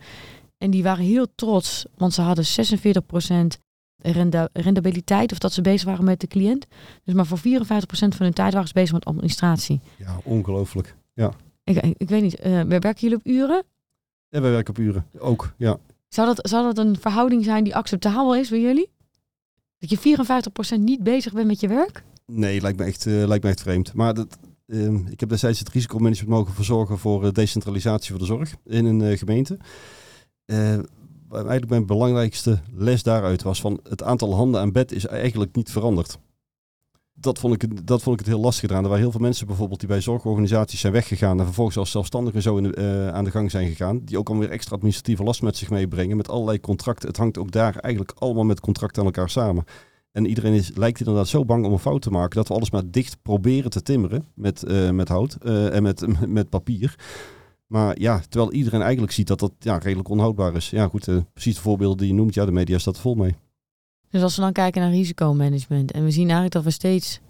En 0.59 0.71
die 0.71 0.83
waren 0.83 1.05
heel 1.05 1.27
trots, 1.35 1.87
want 1.97 2.13
ze 2.15 2.21
hadden 2.23 2.45
46% 2.45 3.63
rendabiliteit 4.53 5.33
of 5.33 5.39
dat 5.39 5.53
ze 5.53 5.61
bezig 5.61 5.85
waren 5.89 6.05
met 6.05 6.21
de 6.21 6.27
cliënt. 6.27 6.67
Dus 7.05 7.15
maar 7.15 7.27
voor 7.27 7.39
54% 7.39 7.43
van 7.83 8.11
hun 8.17 8.33
tijd 8.33 8.53
waren 8.53 8.69
ze 8.69 8.75
bezig 8.75 8.93
met 8.93 9.05
administratie. 9.05 9.81
Ja, 9.99 10.21
ongelooflijk. 10.25 10.97
Ja. 11.13 11.33
Ik, 11.65 11.95
ik, 11.97 12.09
weet 12.09 12.23
niet, 12.23 12.47
uh, 12.47 12.63
werken 12.63 13.01
jullie 13.01 13.17
op 13.17 13.27
uren? 13.27 13.63
Ja, 14.29 14.41
wij 14.41 14.51
werken 14.51 14.71
op 14.71 14.79
uren. 14.79 15.07
Ook, 15.19 15.55
ja. 15.57 15.79
Zou 16.09 16.35
dat, 16.35 16.49
zou 16.49 16.65
dat 16.65 16.87
een 16.87 16.97
verhouding 17.01 17.45
zijn 17.45 17.65
die 17.65 17.77
acceptabel 17.77 18.37
is 18.37 18.49
bij 18.49 18.61
jullie? 18.61 18.91
Dat 19.89 20.03
je 20.03 20.79
54% 20.79 20.81
niet 20.81 21.03
bezig 21.03 21.33
bent 21.33 21.47
met 21.47 21.61
je 21.61 21.69
werk? 21.69 22.05
Nee, 22.27 22.61
lijkt 22.61 22.79
me 22.79 22.85
echt, 22.85 23.07
uh, 23.07 23.27
lijkt 23.27 23.45
me 23.45 23.51
echt 23.51 23.61
vreemd. 23.61 23.95
Maar 23.95 24.15
dat, 24.15 24.39
uh, 24.67 25.09
ik 25.11 25.21
heb 25.21 25.29
destijds 25.29 25.59
het 25.59 25.69
risicomanagement 25.69 26.31
mogen 26.31 26.55
verzorgen 26.55 26.99
voor 26.99 27.33
decentralisatie 27.33 28.11
voor 28.11 28.19
de 28.19 28.25
zorg 28.25 28.55
in 28.65 28.85
een 28.85 29.19
gemeente 29.19 29.59
eigenlijk 31.43 31.69
mijn 31.69 31.87
belangrijkste 31.87 32.61
les 32.75 33.03
daaruit 33.03 33.43
was 33.43 33.61
van 33.61 33.81
het 33.89 34.03
aantal 34.03 34.35
handen 34.35 34.61
aan 34.61 34.73
bed 34.73 34.93
is 34.93 35.07
eigenlijk 35.07 35.57
niet 35.57 35.71
veranderd. 35.71 36.19
Dat 37.17 37.39
vond 37.39 37.63
ik, 37.63 37.87
dat 37.87 38.03
vond 38.03 38.21
ik 38.21 38.27
het 38.27 38.35
heel 38.35 38.45
lastig 38.45 38.61
gedaan. 38.61 38.83
Er 38.83 38.89
waren 38.89 39.03
heel 39.03 39.13
veel 39.13 39.21
mensen 39.21 39.47
bijvoorbeeld 39.47 39.81
die 39.81 39.89
bij 39.89 40.01
zorgorganisaties 40.01 40.81
zijn 40.81 40.93
weggegaan 40.93 41.39
en 41.39 41.45
vervolgens 41.45 41.77
als 41.77 41.91
zelfstandigen 41.91 42.43
zo 42.43 42.57
in 42.57 42.75
uh, 42.79 43.09
aan 43.09 43.25
de 43.25 43.31
gang 43.31 43.51
zijn 43.51 43.69
gegaan. 43.69 44.01
Die 44.05 44.19
ook 44.19 44.29
alweer 44.29 44.51
extra 44.51 44.75
administratieve 44.75 45.23
last 45.23 45.43
met 45.43 45.57
zich 45.57 45.71
meebrengen 45.71 46.17
met 46.17 46.29
allerlei 46.29 46.61
contracten. 46.61 47.09
Het 47.09 47.17
hangt 47.17 47.39
ook 47.39 47.51
daar 47.51 47.77
eigenlijk 47.77 48.15
allemaal 48.19 48.45
met 48.45 48.61
contracten 48.61 49.01
aan 49.01 49.07
elkaar 49.07 49.31
samen. 49.31 49.65
En 50.13 50.27
iedereen 50.27 50.53
is, 50.53 50.71
lijkt 50.75 50.99
inderdaad 50.99 51.29
zo 51.29 51.45
bang 51.45 51.65
om 51.65 51.73
een 51.73 51.79
fout 51.79 52.03
te 52.03 52.11
maken 52.11 52.37
dat 52.37 52.49
we 52.49 52.55
alles 52.55 52.71
maar 52.71 52.91
dicht 52.91 53.17
proberen 53.23 53.71
te 53.71 53.83
timmeren 53.83 54.27
met, 54.35 54.65
uh, 54.69 54.91
met 54.91 55.09
hout 55.09 55.37
uh, 55.43 55.75
en 55.75 55.83
met, 55.83 56.07
met 56.29 56.49
papier. 56.49 56.95
Maar 57.67 58.01
ja, 58.01 58.21
terwijl 58.29 58.53
iedereen 58.53 58.83
eigenlijk 58.83 59.13
ziet 59.13 59.27
dat 59.27 59.39
dat 59.39 59.53
ja, 59.59 59.79
redelijk 59.79 60.09
onhoudbaar 60.09 60.55
is. 60.55 60.71
Ja, 60.71 60.89
goed, 60.89 61.09
precies 61.33 61.55
de 61.55 61.61
voorbeelden 61.61 61.99
die 61.99 62.07
je 62.07 62.15
noemt, 62.15 62.35
ja, 62.35 62.45
de 62.45 62.53
media 62.53 62.79
staat 62.79 62.99
vol 62.99 63.15
mee. 63.15 63.35
Dus 64.15 64.23
als 64.23 64.37
we 64.37 64.43
dan 64.43 64.53
kijken 64.53 64.81
naar 64.81 64.91
risicomanagement 64.91 65.93
en 65.93 66.05
we 66.05 66.11
zien 66.11 66.25
eigenlijk 66.25 66.53
dat 66.53 66.65
we 66.65 66.71
steeds, 66.71 67.21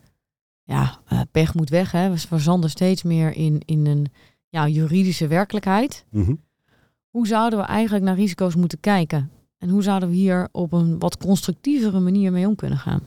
ja, 0.62 1.00
uh, 1.12 1.20
pech 1.30 1.54
moet 1.54 1.68
weg, 1.68 1.92
hè. 1.92 2.10
we 2.10 2.18
verzanden 2.18 2.70
steeds 2.70 3.02
meer 3.02 3.36
in, 3.36 3.62
in 3.64 3.86
een 3.86 4.06
ja, 4.48 4.68
juridische 4.68 5.26
werkelijkheid. 5.26 6.04
Mm 6.10 6.40
Hoe 7.10 7.26
zouden 7.26 7.58
we 7.58 7.64
eigenlijk 7.64 8.04
naar 8.04 8.14
risico's 8.14 8.54
moeten 8.54 8.80
kijken? 8.80 9.30
En 9.58 9.68
hoe 9.68 9.82
zouden 9.82 10.08
we 10.08 10.14
hier 10.14 10.48
op 10.52 10.72
een 10.72 10.98
wat 10.98 11.16
constructievere 11.16 12.00
manier 12.00 12.32
mee 12.32 12.46
om 12.46 12.56
kunnen 12.56 12.78
gaan? 12.78 13.02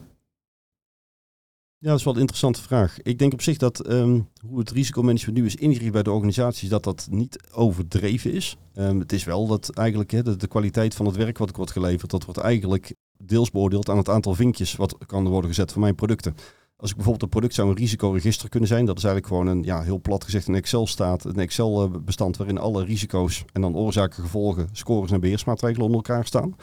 Ja, 1.78 1.90
dat 1.90 1.98
is 1.98 2.04
wel 2.04 2.14
een 2.14 2.20
interessante 2.20 2.62
vraag. 2.62 3.02
Ik 3.02 3.20
denk 3.20 3.34
op 3.34 3.42
zich 3.42 3.58
dat 3.58 3.90
um, 3.90 4.30
hoe 4.48 4.60
het 4.60 4.72
risicomanagement 4.72 5.38
nu 5.38 5.46
is 5.46 5.56
ingericht 5.56 5.92
bij 5.92 6.04
de 6.04 6.12
organisaties, 6.12 6.70
dat 6.70 6.84
dat 6.84 7.08
niet 7.12 7.40
overdreven 7.52 8.32
is. 8.32 8.58
Um, 8.76 9.00
het 9.00 9.14
is 9.14 9.24
wel 9.24 9.48
dat 9.48 9.70
eigenlijk 9.70 10.12
hè, 10.12 10.24
de, 10.24 10.36
de, 10.36 10.48
kwaliteit 10.48 10.96
van 10.96 11.06
het 11.06 11.16
werk 11.16 11.38
wat 11.38 11.50
ik 11.50 11.56
wordt 11.56 11.72
geleverd, 11.72 12.12
dat 12.12 12.26
wordt 12.26 12.40
eigenlijk 12.40 12.94
deels 13.18 13.52
beoordeeld 13.52 13.90
aan 13.90 13.98
het 13.98 14.10
aantal 14.10 14.36
vinkjes 14.36 14.76
wat 14.76 14.98
kan 15.06 15.28
worden 15.28 15.50
gezet 15.50 15.72
van 15.72 15.82
mijn 15.82 15.96
producten. 15.96 16.36
Als 16.78 16.90
ik 16.90 16.96
bijvoorbeeld 16.96 17.24
een 17.24 17.40
product 17.40 17.54
zou 17.54 17.70
een 17.70 17.76
risicoregister 17.76 18.50
kunnen 18.50 18.70
zijn, 18.70 18.86
dat 18.86 18.98
is 18.98 19.04
eigenlijk 19.04 19.34
gewoon 19.34 19.58
een, 19.58 19.64
ja, 19.64 19.82
heel 19.82 20.02
plat 20.02 20.24
gezegd, 20.24 20.48
een 20.48 20.56
Excel 20.56 20.88
staat, 20.88 21.24
een 21.24 21.40
Excel 21.40 21.90
bestand 21.90 22.38
waarin 22.38 22.58
alle 22.58 22.84
risico's 22.84 23.46
en 23.54 23.62
dan 23.62 23.76
oorzaken, 23.76 24.24
gevolgen, 24.24 24.70
scores 24.72 25.12
en 25.12 25.20
beheersmaatregelen 25.20 25.86
onder 25.86 25.98
elkaar 25.98 26.26
staan 26.26 26.56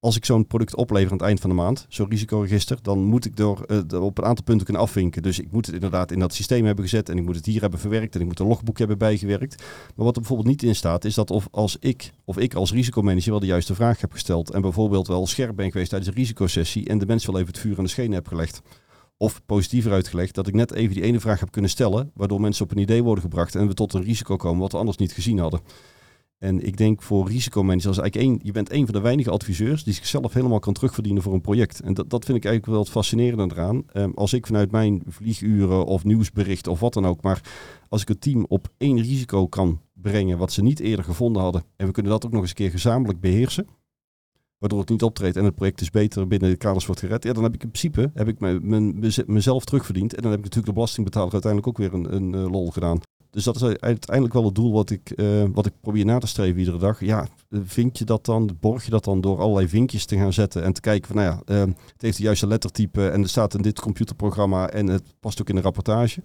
als 0.00 0.16
ik 0.16 0.24
zo'n 0.24 0.46
product 0.46 0.76
oplever 0.76 1.10
aan 1.10 1.16
het 1.16 1.26
eind 1.26 1.40
van 1.40 1.50
de 1.50 1.56
maand, 1.56 1.86
zo'n 1.88 2.10
risicoregister, 2.10 2.78
dan 2.82 3.04
moet 3.04 3.24
ik 3.24 3.36
door, 3.36 3.64
uh, 3.66 4.02
op 4.02 4.18
een 4.18 4.24
aantal 4.24 4.44
punten 4.44 4.64
kunnen 4.64 4.82
afvinken. 4.82 5.22
Dus 5.22 5.38
ik 5.38 5.52
moet 5.52 5.66
het 5.66 5.74
inderdaad 5.74 6.12
in 6.12 6.18
dat 6.18 6.34
systeem 6.34 6.64
hebben 6.64 6.84
gezet 6.84 7.08
en 7.08 7.18
ik 7.18 7.24
moet 7.24 7.36
het 7.36 7.46
hier 7.46 7.60
hebben 7.60 7.78
verwerkt 7.78 8.14
en 8.14 8.20
ik 8.20 8.26
moet 8.26 8.38
een 8.38 8.46
logboek 8.46 8.78
hebben 8.78 8.98
bijgewerkt. 8.98 9.62
Maar 9.96 10.04
wat 10.04 10.14
er 10.14 10.20
bijvoorbeeld 10.20 10.48
niet 10.48 10.62
in 10.62 10.74
staat, 10.74 11.04
is 11.04 11.14
dat 11.14 11.30
of 11.30 11.48
als 11.50 11.76
ik 11.80 12.12
of 12.24 12.38
ik 12.38 12.54
als 12.54 12.72
risicomanager 12.72 13.30
wel 13.30 13.40
de 13.40 13.46
juiste 13.46 13.74
vraag 13.74 14.00
heb 14.00 14.12
gesteld 14.12 14.50
en 14.50 14.60
bijvoorbeeld 14.60 15.06
wel 15.06 15.26
scherp 15.26 15.56
ben 15.56 15.70
geweest 15.72 15.90
tijdens 15.90 16.10
een 16.10 16.16
risicosessie 16.16 16.88
en 16.88 16.98
de 16.98 17.06
mens 17.06 17.26
wel 17.26 17.36
even 17.36 17.48
het 17.48 17.58
vuur 17.58 17.78
aan 17.78 17.84
de 17.84 17.90
schenen 17.90 18.12
heb 18.12 18.28
gelegd. 18.28 18.62
Of 19.16 19.40
positiever 19.46 19.92
uitgelegd, 19.92 20.34
dat 20.34 20.46
ik 20.46 20.54
net 20.54 20.72
even 20.72 20.94
die 20.94 21.04
ene 21.04 21.20
vraag 21.20 21.40
heb 21.40 21.50
kunnen 21.50 21.70
stellen, 21.70 22.10
waardoor 22.14 22.40
mensen 22.40 22.64
op 22.64 22.70
een 22.70 22.78
idee 22.78 23.02
worden 23.02 23.22
gebracht 23.22 23.54
en 23.54 23.66
we 23.66 23.74
tot 23.74 23.94
een 23.94 24.02
risico 24.02 24.36
komen 24.36 24.60
wat 24.60 24.72
we 24.72 24.78
anders 24.78 24.96
niet 24.96 25.12
gezien 25.12 25.38
hadden. 25.38 25.60
En 26.40 26.66
ik 26.66 26.76
denk 26.76 27.02
voor 27.02 27.28
risicomanagers, 27.28 27.98
eigenlijk 27.98 28.30
één, 28.30 28.40
je 28.42 28.52
bent 28.52 28.72
een 28.72 28.84
van 28.84 28.94
de 28.94 29.00
weinige 29.00 29.30
adviseurs 29.30 29.84
die 29.84 29.94
zichzelf 29.94 30.32
helemaal 30.32 30.58
kan 30.58 30.72
terugverdienen 30.72 31.22
voor 31.22 31.32
een 31.32 31.40
project. 31.40 31.80
En 31.80 31.94
dat, 31.94 32.10
dat 32.10 32.24
vind 32.24 32.36
ik 32.36 32.44
eigenlijk 32.44 32.74
wel 32.74 32.84
het 32.84 32.92
fascinerende 32.92 33.54
eraan. 33.54 33.82
Um, 33.94 34.12
als 34.14 34.32
ik 34.32 34.46
vanuit 34.46 34.70
mijn 34.70 35.02
vlieguren 35.06 35.84
of 35.84 36.04
nieuwsberichten 36.04 36.72
of 36.72 36.80
wat 36.80 36.92
dan 36.92 37.06
ook, 37.06 37.22
maar 37.22 37.40
als 37.88 38.02
ik 38.02 38.08
het 38.08 38.20
team 38.20 38.44
op 38.48 38.68
één 38.76 39.00
risico 39.00 39.46
kan 39.46 39.80
brengen 39.92 40.38
wat 40.38 40.52
ze 40.52 40.62
niet 40.62 40.80
eerder 40.80 41.04
gevonden 41.04 41.42
hadden. 41.42 41.62
En 41.76 41.86
we 41.86 41.92
kunnen 41.92 42.12
dat 42.12 42.26
ook 42.26 42.32
nog 42.32 42.40
eens 42.40 42.50
een 42.50 42.56
keer 42.56 42.70
gezamenlijk 42.70 43.20
beheersen. 43.20 43.66
Waardoor 44.58 44.80
het 44.80 44.88
niet 44.88 45.02
optreedt 45.02 45.36
en 45.36 45.44
het 45.44 45.54
project 45.54 45.78
dus 45.78 45.90
beter 45.90 46.26
binnen 46.26 46.50
de 46.50 46.56
kaders 46.56 46.86
wordt 46.86 47.00
gered. 47.00 47.22
Ja, 47.24 47.32
dan 47.32 47.42
heb 47.42 47.54
ik 47.54 47.62
in 47.62 47.70
principe 47.70 48.10
heb 48.14 48.28
ik 48.28 48.40
mijn, 48.40 48.98
mezelf 49.26 49.64
terugverdiend. 49.64 50.14
En 50.14 50.22
dan 50.22 50.30
heb 50.30 50.38
ik 50.38 50.44
natuurlijk 50.44 50.72
de 50.72 50.78
belastingbetaler 50.78 51.32
uiteindelijk 51.32 51.70
ook 51.70 51.78
weer 51.78 51.94
een, 51.94 52.14
een, 52.14 52.32
een 52.32 52.50
lol 52.50 52.70
gedaan. 52.70 53.00
Dus 53.30 53.44
dat 53.44 53.56
is 53.56 53.62
uiteindelijk 53.62 54.34
wel 54.34 54.44
het 54.44 54.54
doel 54.54 54.72
wat 54.72 54.90
ik, 54.90 55.12
uh, 55.16 55.44
wat 55.52 55.66
ik 55.66 55.72
probeer 55.80 56.04
na 56.04 56.18
te 56.18 56.26
streven 56.26 56.58
iedere 56.58 56.78
dag. 56.78 57.00
Ja, 57.04 57.26
vind 57.50 57.98
je 57.98 58.04
dat 58.04 58.24
dan, 58.24 58.56
borg 58.60 58.84
je 58.84 58.90
dat 58.90 59.04
dan 59.04 59.20
door 59.20 59.38
allerlei 59.38 59.68
vinkjes 59.68 60.04
te 60.04 60.16
gaan 60.16 60.32
zetten 60.32 60.62
en 60.62 60.72
te 60.72 60.80
kijken 60.80 61.06
van, 61.06 61.16
nou 61.16 61.28
ja, 61.28 61.54
uh, 61.54 61.60
het 61.92 62.02
heeft 62.02 62.16
de 62.16 62.22
juiste 62.22 62.46
lettertype 62.46 63.08
en 63.08 63.22
er 63.22 63.28
staat 63.28 63.54
in 63.54 63.62
dit 63.62 63.80
computerprogramma 63.80 64.68
en 64.68 64.86
het 64.86 65.02
past 65.20 65.40
ook 65.40 65.48
in 65.48 65.54
de 65.54 65.60
rapportage 65.60 66.22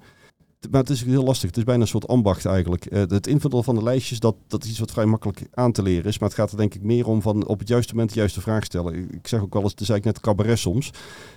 maar 0.71 0.81
het 0.81 0.89
is 0.89 1.03
heel 1.03 1.23
lastig. 1.23 1.49
Het 1.49 1.57
is 1.57 1.63
bijna 1.63 1.81
een 1.81 1.87
soort 1.87 2.07
ambacht 2.07 2.45
eigenlijk. 2.45 2.91
Uh, 2.91 2.99
het 2.99 3.27
invullen 3.27 3.63
van 3.63 3.75
de 3.75 3.83
lijstjes, 3.83 4.19
dat, 4.19 4.35
dat 4.47 4.63
is 4.63 4.69
iets 4.69 4.79
wat 4.79 4.91
vrij 4.91 5.05
makkelijk 5.05 5.47
aan 5.53 5.71
te 5.71 5.81
leren 5.81 6.05
is. 6.05 6.19
Maar 6.19 6.29
het 6.29 6.37
gaat 6.37 6.51
er 6.51 6.57
denk 6.57 6.73
ik 6.73 6.81
meer 6.81 7.07
om 7.07 7.21
van 7.21 7.47
op 7.47 7.59
het 7.59 7.67
juiste 7.67 7.93
moment 7.93 8.13
de 8.13 8.19
juiste 8.19 8.41
vraag 8.41 8.63
stellen. 8.63 9.13
Ik 9.13 9.27
zeg 9.27 9.41
ook 9.41 9.53
wel 9.53 9.61
eens, 9.61 9.71
het 9.71 9.81
is 9.81 9.89
eigenlijk 9.89 10.17
net 10.17 10.35
cabaret 10.35 10.59
soms. 10.59 10.91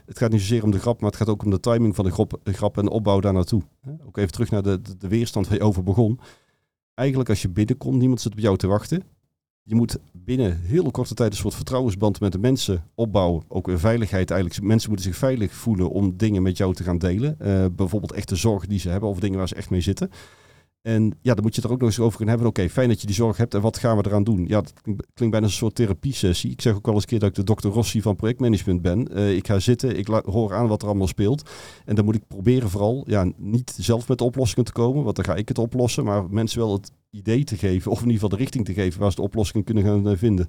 Het 0.06 0.18
gaat 0.18 0.30
niet 0.30 0.40
zozeer 0.40 0.62
om 0.62 0.70
de 0.70 0.78
grap, 0.78 1.00
maar 1.00 1.10
het 1.10 1.18
gaat 1.18 1.28
ook 1.28 1.44
om 1.44 1.50
de 1.50 1.60
timing 1.60 1.94
van 1.94 2.04
de 2.04 2.10
grap, 2.10 2.40
grap 2.44 2.78
en 2.78 2.84
de 2.84 2.90
opbouw 2.90 3.20
daar 3.20 3.32
naartoe. 3.32 3.62
Ook 4.06 4.16
even 4.16 4.32
terug 4.32 4.50
naar 4.50 4.62
de, 4.62 4.82
de, 4.82 4.96
de 4.96 5.08
weerstand 5.08 5.48
waar 5.48 5.58
je 5.58 5.64
over 5.64 5.82
begon. 5.82 6.20
Eigenlijk 6.94 7.28
als 7.28 7.42
je 7.42 7.48
binnenkomt, 7.48 7.98
niemand 7.98 8.20
zit 8.20 8.32
op 8.32 8.38
jou 8.38 8.56
te 8.56 8.66
wachten 8.66 9.02
je 9.68 9.74
moet 9.74 9.98
binnen 10.12 10.60
hele 10.62 10.90
korte 10.90 11.14
tijd 11.14 11.30
een 11.30 11.36
soort 11.38 11.54
vertrouwensband 11.54 12.20
met 12.20 12.32
de 12.32 12.38
mensen 12.38 12.84
opbouwen. 12.94 13.42
Ook 13.48 13.66
weer 13.66 13.78
veiligheid 13.78 14.30
eigenlijk. 14.30 14.62
Mensen 14.62 14.88
moeten 14.88 15.06
zich 15.06 15.18
veilig 15.18 15.52
voelen 15.52 15.90
om 15.90 16.16
dingen 16.16 16.42
met 16.42 16.56
jou 16.56 16.74
te 16.74 16.82
gaan 16.82 16.98
delen. 16.98 17.36
Uh, 17.42 17.64
bijvoorbeeld 17.72 18.12
echte 18.12 18.36
zorgen 18.36 18.68
die 18.68 18.78
ze 18.78 18.88
hebben 18.88 19.08
of 19.08 19.20
dingen 19.20 19.38
waar 19.38 19.48
ze 19.48 19.54
echt 19.54 19.70
mee 19.70 19.80
zitten. 19.80 20.10
En 20.82 21.18
ja, 21.22 21.34
dan 21.34 21.42
moet 21.42 21.54
je 21.54 21.60
het 21.60 21.64
er 21.64 21.74
ook 21.74 21.80
nog 21.80 21.88
eens 21.88 22.00
over 22.00 22.16
kunnen 22.16 22.34
hebben. 22.34 22.52
Oké, 22.52 22.68
fijn 22.68 22.88
dat 22.88 23.00
je 23.00 23.06
die 23.06 23.16
zorg 23.16 23.36
hebt 23.36 23.54
en 23.54 23.60
wat 23.60 23.78
gaan 23.78 23.96
we 23.96 24.06
eraan 24.06 24.24
doen? 24.24 24.46
Ja, 24.46 24.60
dat 24.60 24.72
klinkt, 24.82 25.30
bijna 25.30 25.42
een 25.42 25.50
soort 25.50 25.74
therapie-sessie. 25.74 26.50
Ik 26.50 26.60
zeg 26.60 26.74
ook 26.74 26.86
wel 26.86 26.94
eens 26.94 27.02
een 27.02 27.08
keer 27.08 27.18
dat 27.18 27.28
ik 27.28 27.34
de 27.34 27.44
dokter 27.44 27.70
Rossi 27.70 28.02
van 28.02 28.16
projectmanagement 28.16 28.82
ben. 28.82 29.08
Uh, 29.18 29.36
ik 29.36 29.46
ga 29.46 29.58
zitten, 29.58 29.98
ik 29.98 30.06
hoor 30.06 30.54
aan 30.54 30.68
wat 30.68 30.82
er 30.82 30.88
allemaal 30.88 31.06
speelt. 31.06 31.50
En 31.84 31.94
dan 31.94 32.04
moet 32.04 32.14
ik 32.14 32.26
proberen 32.26 32.70
vooral 32.70 33.04
ja, 33.06 33.32
niet 33.36 33.74
zelf 33.78 34.08
met 34.08 34.20
oplossingen 34.20 34.64
te 34.64 34.72
komen, 34.72 35.04
want 35.04 35.16
dan 35.16 35.24
ga 35.24 35.34
ik 35.34 35.48
het 35.48 35.58
oplossen. 35.58 36.04
Maar 36.04 36.30
mensen 36.30 36.58
wel 36.58 36.72
het 36.72 36.92
idee 37.10 37.44
te 37.44 37.56
geven, 37.56 37.90
of 37.90 37.98
in 37.98 38.04
ieder 38.04 38.20
geval 38.20 38.36
de 38.36 38.42
richting 38.42 38.64
te 38.64 38.72
geven 38.72 39.00
waar 39.00 39.10
ze 39.10 39.16
de 39.16 39.22
oplossingen 39.22 39.64
kunnen 39.64 39.84
gaan 39.84 40.08
eh, 40.08 40.16
vinden. 40.16 40.46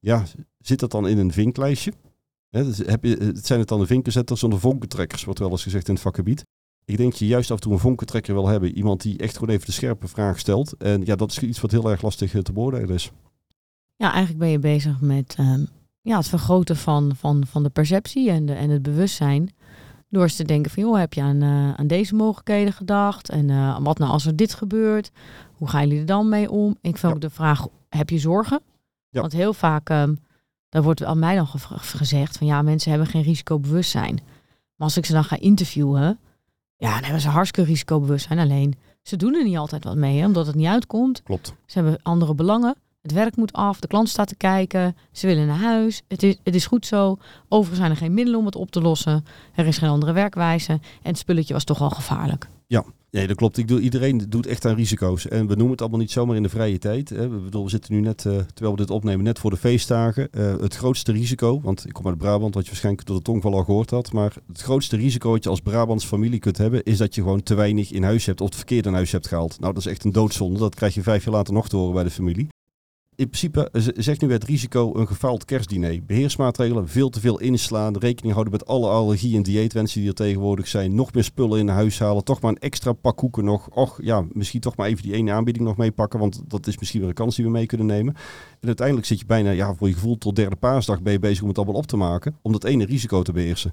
Ja, 0.00 0.24
zit 0.58 0.80
dat 0.80 0.90
dan 0.90 1.08
in 1.08 1.18
een 1.18 1.32
vinklijstje? 1.32 1.92
dus 2.50 2.78
heb 2.78 3.04
je, 3.04 3.16
het 3.16 3.46
zijn 3.46 3.58
het 3.58 3.68
dan 3.68 3.80
de 3.80 3.86
vinkenzetters 3.86 4.42
of 4.42 4.50
de 4.50 4.58
vonkentrekkers, 4.58 5.24
wordt 5.24 5.38
wel 5.40 5.50
eens 5.50 5.62
gezegd 5.62 5.88
in 5.88 5.94
het 5.94 6.02
vakgebied. 6.02 6.44
Ik 6.84 6.96
denk 6.96 7.12
je 7.12 7.26
juist 7.26 7.50
af 7.50 7.56
en 7.56 7.62
toe 7.62 7.72
een 7.72 7.78
vonkentrekker 7.78 8.34
wil 8.34 8.48
hebben. 8.48 8.76
Iemand 8.76 9.02
die 9.02 9.18
echt 9.18 9.38
gewoon 9.38 9.54
even 9.54 9.66
de 9.66 9.72
scherpe 9.72 10.08
vraag 10.08 10.38
stelt. 10.38 10.76
En 10.76 11.04
ja, 11.04 11.16
dat 11.16 11.30
is 11.30 11.38
iets 11.38 11.60
wat 11.60 11.70
heel 11.70 11.90
erg 11.90 12.02
lastig 12.02 12.34
eh, 12.34 12.40
te 12.40 12.52
beoordelen 12.52 12.94
is. 12.94 13.12
Ja, 13.96 14.10
eigenlijk 14.10 14.38
ben 14.38 14.48
je 14.48 14.58
bezig 14.58 15.00
met 15.00 15.36
um, 15.40 15.68
ja, 16.00 16.16
het 16.16 16.28
vergroten 16.28 16.76
van, 16.76 17.16
van, 17.16 17.46
van 17.46 17.62
de 17.62 17.68
perceptie 17.68 18.30
en, 18.30 18.46
de, 18.46 18.52
en 18.52 18.70
het 18.70 18.82
bewustzijn. 18.82 19.50
Door 20.08 20.22
eens 20.22 20.36
te 20.36 20.44
denken 20.44 20.70
van, 20.70 20.82
joh, 20.82 20.98
heb 20.98 21.12
je 21.12 21.22
aan, 21.22 21.42
uh, 21.42 21.74
aan 21.74 21.86
deze 21.86 22.14
mogelijkheden 22.14 22.72
gedacht? 22.72 23.28
En 23.28 23.48
uh, 23.48 23.78
wat 23.80 23.98
nou 23.98 24.10
als 24.10 24.26
er 24.26 24.36
dit 24.36 24.54
gebeurt? 24.54 25.10
Hoe 25.52 25.68
gaan 25.68 25.82
jullie 25.82 26.00
er 26.00 26.06
dan 26.06 26.28
mee 26.28 26.50
om? 26.50 26.76
Ik 26.80 26.96
vind 26.96 27.12
ook 27.12 27.20
de 27.20 27.30
vraag, 27.30 27.66
heb 27.88 28.10
je 28.10 28.18
zorgen? 28.18 28.60
Ja. 29.08 29.20
Want 29.20 29.32
heel 29.32 29.52
vaak, 29.52 29.88
um, 29.88 30.18
daar 30.68 30.82
wordt 30.82 31.04
aan 31.04 31.18
mij 31.18 31.34
dan 31.34 31.46
gezegd 31.76 32.38
van, 32.38 32.46
ja, 32.46 32.62
mensen 32.62 32.90
hebben 32.90 33.08
geen 33.08 33.22
risicobewustzijn. 33.22 34.14
Maar 34.76 34.86
als 34.86 34.96
ik 34.96 35.06
ze 35.06 35.12
dan 35.12 35.24
ga 35.24 35.40
interviewen, 35.40 36.18
ja, 36.84 36.94
dan 36.94 37.02
hebben 37.02 37.20
ze 37.20 37.28
hartstikke 37.28 37.70
risicobewustzijn. 37.70 38.38
Alleen, 38.38 38.74
ze 39.02 39.16
doen 39.16 39.34
er 39.34 39.44
niet 39.44 39.56
altijd 39.56 39.84
wat 39.84 39.96
mee, 39.96 40.18
hè, 40.18 40.26
omdat 40.26 40.46
het 40.46 40.54
niet 40.54 40.66
uitkomt. 40.66 41.22
Klopt. 41.22 41.54
Ze 41.66 41.78
hebben 41.78 41.98
andere 42.02 42.34
belangen. 42.34 42.76
Het 43.02 43.12
werk 43.12 43.36
moet 43.36 43.52
af, 43.52 43.80
de 43.80 43.86
klant 43.86 44.08
staat 44.08 44.28
te 44.28 44.36
kijken, 44.36 44.96
ze 45.12 45.26
willen 45.26 45.46
naar 45.46 45.58
huis. 45.58 46.02
Het 46.08 46.22
is, 46.22 46.36
het 46.42 46.54
is 46.54 46.66
goed 46.66 46.86
zo. 46.86 47.18
Overigens 47.48 47.78
zijn 47.78 47.90
er 47.90 47.96
geen 47.96 48.14
middelen 48.14 48.40
om 48.40 48.46
het 48.46 48.56
op 48.56 48.70
te 48.70 48.80
lossen. 48.80 49.24
Er 49.54 49.66
is 49.66 49.78
geen 49.78 49.88
andere 49.88 50.12
werkwijze. 50.12 50.72
En 50.72 50.80
het 51.02 51.18
spulletje 51.18 51.54
was 51.54 51.64
toch 51.64 51.80
al 51.80 51.90
gevaarlijk. 51.90 52.48
Ja, 52.66 52.84
nee, 53.14 53.26
dat 53.26 53.36
klopt. 53.36 53.56
Ik 53.56 53.68
doe, 53.68 53.80
iedereen 53.80 54.26
doet 54.28 54.46
echt 54.46 54.64
aan 54.64 54.74
risico's. 54.74 55.28
En 55.28 55.46
we 55.46 55.54
noemen 55.54 55.70
het 55.70 55.80
allemaal 55.80 55.98
niet 55.98 56.10
zomaar 56.10 56.36
in 56.36 56.42
de 56.42 56.48
vrije 56.48 56.78
tijd. 56.78 57.08
Hè. 57.08 57.28
We, 57.28 57.36
bedoel, 57.36 57.64
we 57.64 57.70
zitten 57.70 57.94
nu 57.94 58.00
net, 58.00 58.24
uh, 58.24 58.32
terwijl 58.32 58.76
we 58.76 58.80
dit 58.80 58.90
opnemen, 58.90 59.24
net 59.24 59.38
voor 59.38 59.50
de 59.50 59.56
feestdagen. 59.56 60.28
Uh, 60.32 60.54
het 60.60 60.76
grootste 60.76 61.12
risico, 61.12 61.60
want 61.60 61.86
ik 61.86 61.92
kom 61.92 62.06
uit 62.06 62.18
Brabant, 62.18 62.54
wat 62.54 62.62
je 62.62 62.70
waarschijnlijk 62.70 63.06
door 63.06 63.16
de 63.16 63.22
tongval 63.22 63.54
al 63.54 63.64
gehoord 63.64 63.90
had. 63.90 64.12
Maar 64.12 64.34
het 64.48 64.60
grootste 64.60 64.96
risico 64.96 65.30
wat 65.30 65.44
je 65.44 65.50
als 65.50 65.60
Brabants 65.60 66.04
familie 66.04 66.38
kunt 66.38 66.58
hebben, 66.58 66.84
is 66.84 66.98
dat 66.98 67.14
je 67.14 67.22
gewoon 67.22 67.42
te 67.42 67.54
weinig 67.54 67.92
in 67.92 68.02
huis 68.02 68.26
hebt 68.26 68.40
of 68.40 68.46
het 68.46 68.56
verkeerde 68.56 68.88
in 68.88 68.94
huis 68.94 69.12
hebt 69.12 69.28
gehaald. 69.28 69.60
Nou, 69.60 69.74
dat 69.74 69.84
is 69.84 69.90
echt 69.90 70.04
een 70.04 70.12
doodzonde. 70.12 70.58
Dat 70.58 70.74
krijg 70.74 70.94
je 70.94 71.02
vijf 71.02 71.24
jaar 71.24 71.34
later 71.34 71.54
nog 71.54 71.68
te 71.68 71.76
horen 71.76 71.94
bij 71.94 72.04
de 72.04 72.10
familie 72.10 72.48
in 73.16 73.28
principe 73.28 73.68
zegt 73.96 74.20
nu 74.20 74.32
het 74.32 74.44
risico 74.44 74.94
een 74.94 75.06
gefaald 75.06 75.44
kerstdiner. 75.44 76.04
Beheersmaatregelen, 76.06 76.88
veel 76.88 77.08
te 77.08 77.20
veel 77.20 77.40
inslaan, 77.40 77.96
rekening 77.96 78.32
houden 78.32 78.52
met 78.52 78.66
alle 78.66 78.88
allergie- 78.88 79.36
en 79.36 79.42
dieetwensen 79.42 80.00
die 80.00 80.08
er 80.08 80.14
tegenwoordig 80.14 80.68
zijn. 80.68 80.94
Nog 80.94 81.12
meer 81.12 81.24
spullen 81.24 81.58
in 81.58 81.68
huis 81.68 81.98
halen, 81.98 82.24
toch 82.24 82.40
maar 82.40 82.50
een 82.50 82.58
extra 82.58 82.92
pak 82.92 83.16
koeken 83.16 83.44
nog. 83.44 83.68
Och 83.68 83.98
ja, 84.02 84.24
misschien 84.32 84.60
toch 84.60 84.76
maar 84.76 84.88
even 84.88 85.02
die 85.02 85.14
ene 85.14 85.32
aanbieding 85.32 85.64
nog 85.64 85.76
meepakken, 85.76 86.18
want 86.18 86.42
dat 86.46 86.66
is 86.66 86.78
misschien 86.78 87.00
weer 87.00 87.08
een 87.08 87.14
kans 87.14 87.36
die 87.36 87.44
we 87.44 87.50
mee 87.50 87.66
kunnen 87.66 87.86
nemen. 87.86 88.14
En 88.60 88.66
uiteindelijk 88.66 89.06
zit 89.06 89.18
je 89.18 89.26
bijna, 89.26 89.50
ja, 89.50 89.74
voor 89.74 89.88
je 89.88 89.94
gevoel 89.94 90.18
tot 90.18 90.36
derde 90.36 90.56
paasdag 90.56 91.02
ben 91.02 91.12
je 91.12 91.18
bezig 91.18 91.42
om 91.42 91.48
het 91.48 91.56
allemaal 91.56 91.76
op 91.76 91.86
te 91.86 91.96
maken, 91.96 92.36
om 92.42 92.52
dat 92.52 92.64
ene 92.64 92.84
risico 92.84 93.22
te 93.22 93.32
beheersen. 93.32 93.72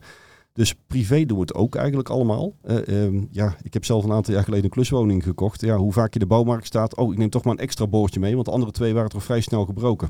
Dus 0.53 0.75
privé 0.87 1.25
doen 1.25 1.37
we 1.37 1.43
het 1.43 1.53
ook 1.53 1.75
eigenlijk 1.75 2.09
allemaal. 2.09 2.53
Uh, 2.63 3.03
um, 3.03 3.27
ja, 3.31 3.55
ik 3.61 3.73
heb 3.73 3.85
zelf 3.85 4.03
een 4.03 4.11
aantal 4.11 4.33
jaar 4.33 4.43
geleden 4.43 4.65
een 4.65 4.71
kluswoning 4.71 5.23
gekocht. 5.23 5.61
Ja, 5.61 5.77
hoe 5.77 5.93
vaak 5.93 6.13
je 6.13 6.19
de 6.19 6.25
bouwmarkt 6.25 6.65
staat. 6.65 6.95
Oh, 6.95 7.11
ik 7.11 7.17
neem 7.17 7.29
toch 7.29 7.43
maar 7.43 7.53
een 7.53 7.59
extra 7.59 7.87
boordje 7.87 8.19
mee, 8.19 8.33
want 8.33 8.45
de 8.45 8.51
andere 8.51 8.71
twee 8.71 8.93
waren 8.93 9.09
toch 9.09 9.23
vrij 9.23 9.41
snel 9.41 9.65
gebroken. 9.65 10.09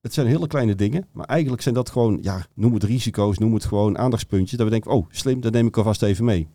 Het 0.00 0.14
zijn 0.14 0.26
hele 0.26 0.46
kleine 0.46 0.74
dingen, 0.74 1.06
maar 1.12 1.26
eigenlijk 1.26 1.62
zijn 1.62 1.74
dat 1.74 1.90
gewoon, 1.90 2.18
ja, 2.20 2.46
noem 2.54 2.74
het 2.74 2.82
risico's, 2.82 3.38
noem 3.38 3.54
het 3.54 3.64
gewoon 3.64 3.98
aandachtspuntjes. 3.98 4.58
Dat 4.58 4.66
we 4.66 4.72
denken, 4.72 4.90
oh, 4.90 5.06
slim, 5.10 5.40
dat 5.40 5.52
neem 5.52 5.66
ik 5.66 5.76
alvast 5.76 6.02
even 6.02 6.24
mee. 6.24 6.48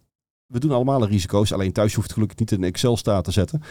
We 0.45 0.60
doen 0.60 0.71
allemaal 0.71 1.05
risico's, 1.05 1.53
alleen 1.53 1.71
thuis 1.71 1.93
hoeft 1.93 2.07
het 2.07 2.13
gelukkig 2.13 2.39
niet 2.39 2.51
in 2.51 2.57
een 2.57 2.69
Excel-staat 2.69 3.23
te 3.23 3.31
zetten. 3.31 3.62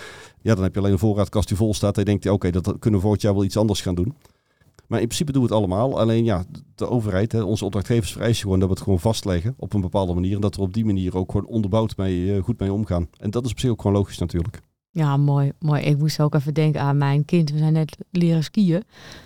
Ja, 0.40 0.54
dan 0.54 0.62
heb 0.62 0.74
je 0.74 0.80
alleen 0.80 0.92
een 0.92 0.98
voorraadkast 0.98 1.48
die 1.48 1.56
vol 1.56 1.74
staat 1.74 1.98
en 1.98 2.16
je 2.20 2.32
oké, 2.32 2.50
dat 2.50 2.64
kunnen 2.78 3.00
we 3.00 3.00
volgend 3.00 3.22
jaar 3.22 3.34
wel 3.34 3.44
iets 3.44 3.56
anders 3.56 3.80
gaan 3.80 3.94
doen. 3.94 4.14
Maar 4.90 5.00
in 5.00 5.06
principe 5.06 5.32
doen 5.32 5.42
we 5.42 5.48
het 5.48 5.56
allemaal. 5.56 5.98
Alleen 5.98 6.24
ja, 6.24 6.44
de 6.74 6.88
overheid, 6.88 7.32
hè, 7.32 7.42
onze 7.42 7.64
opdrachtgevers 7.64 8.12
vereisen 8.12 8.42
gewoon 8.42 8.58
dat 8.58 8.68
we 8.68 8.74
het 8.74 8.82
gewoon 8.82 9.00
vastleggen 9.00 9.54
op 9.56 9.72
een 9.72 9.80
bepaalde 9.80 10.14
manier. 10.14 10.34
En 10.34 10.40
dat 10.40 10.56
we 10.56 10.62
op 10.62 10.74
die 10.74 10.84
manier 10.84 11.16
ook 11.16 11.30
gewoon 11.30 11.46
onderbouwd 11.46 11.96
mee, 11.96 12.24
uh, 12.24 12.42
goed 12.42 12.58
mee 12.58 12.72
omgaan. 12.72 13.08
En 13.16 13.30
dat 13.30 13.44
is 13.44 13.50
op 13.50 13.58
zich 13.58 13.70
ook 13.70 13.80
gewoon 13.80 13.96
logisch 13.96 14.18
natuurlijk. 14.18 14.60
Ja, 14.90 15.16
mooi, 15.16 15.52
mooi. 15.58 15.82
Ik 15.82 15.98
moest 15.98 16.20
ook 16.20 16.34
even 16.34 16.54
denken 16.54 16.80
aan 16.80 16.98
mijn 16.98 17.24
kind. 17.24 17.50
We 17.50 17.58
zijn 17.58 17.72
net 17.72 17.96
leren 18.10 18.44
skiën. 18.44 18.82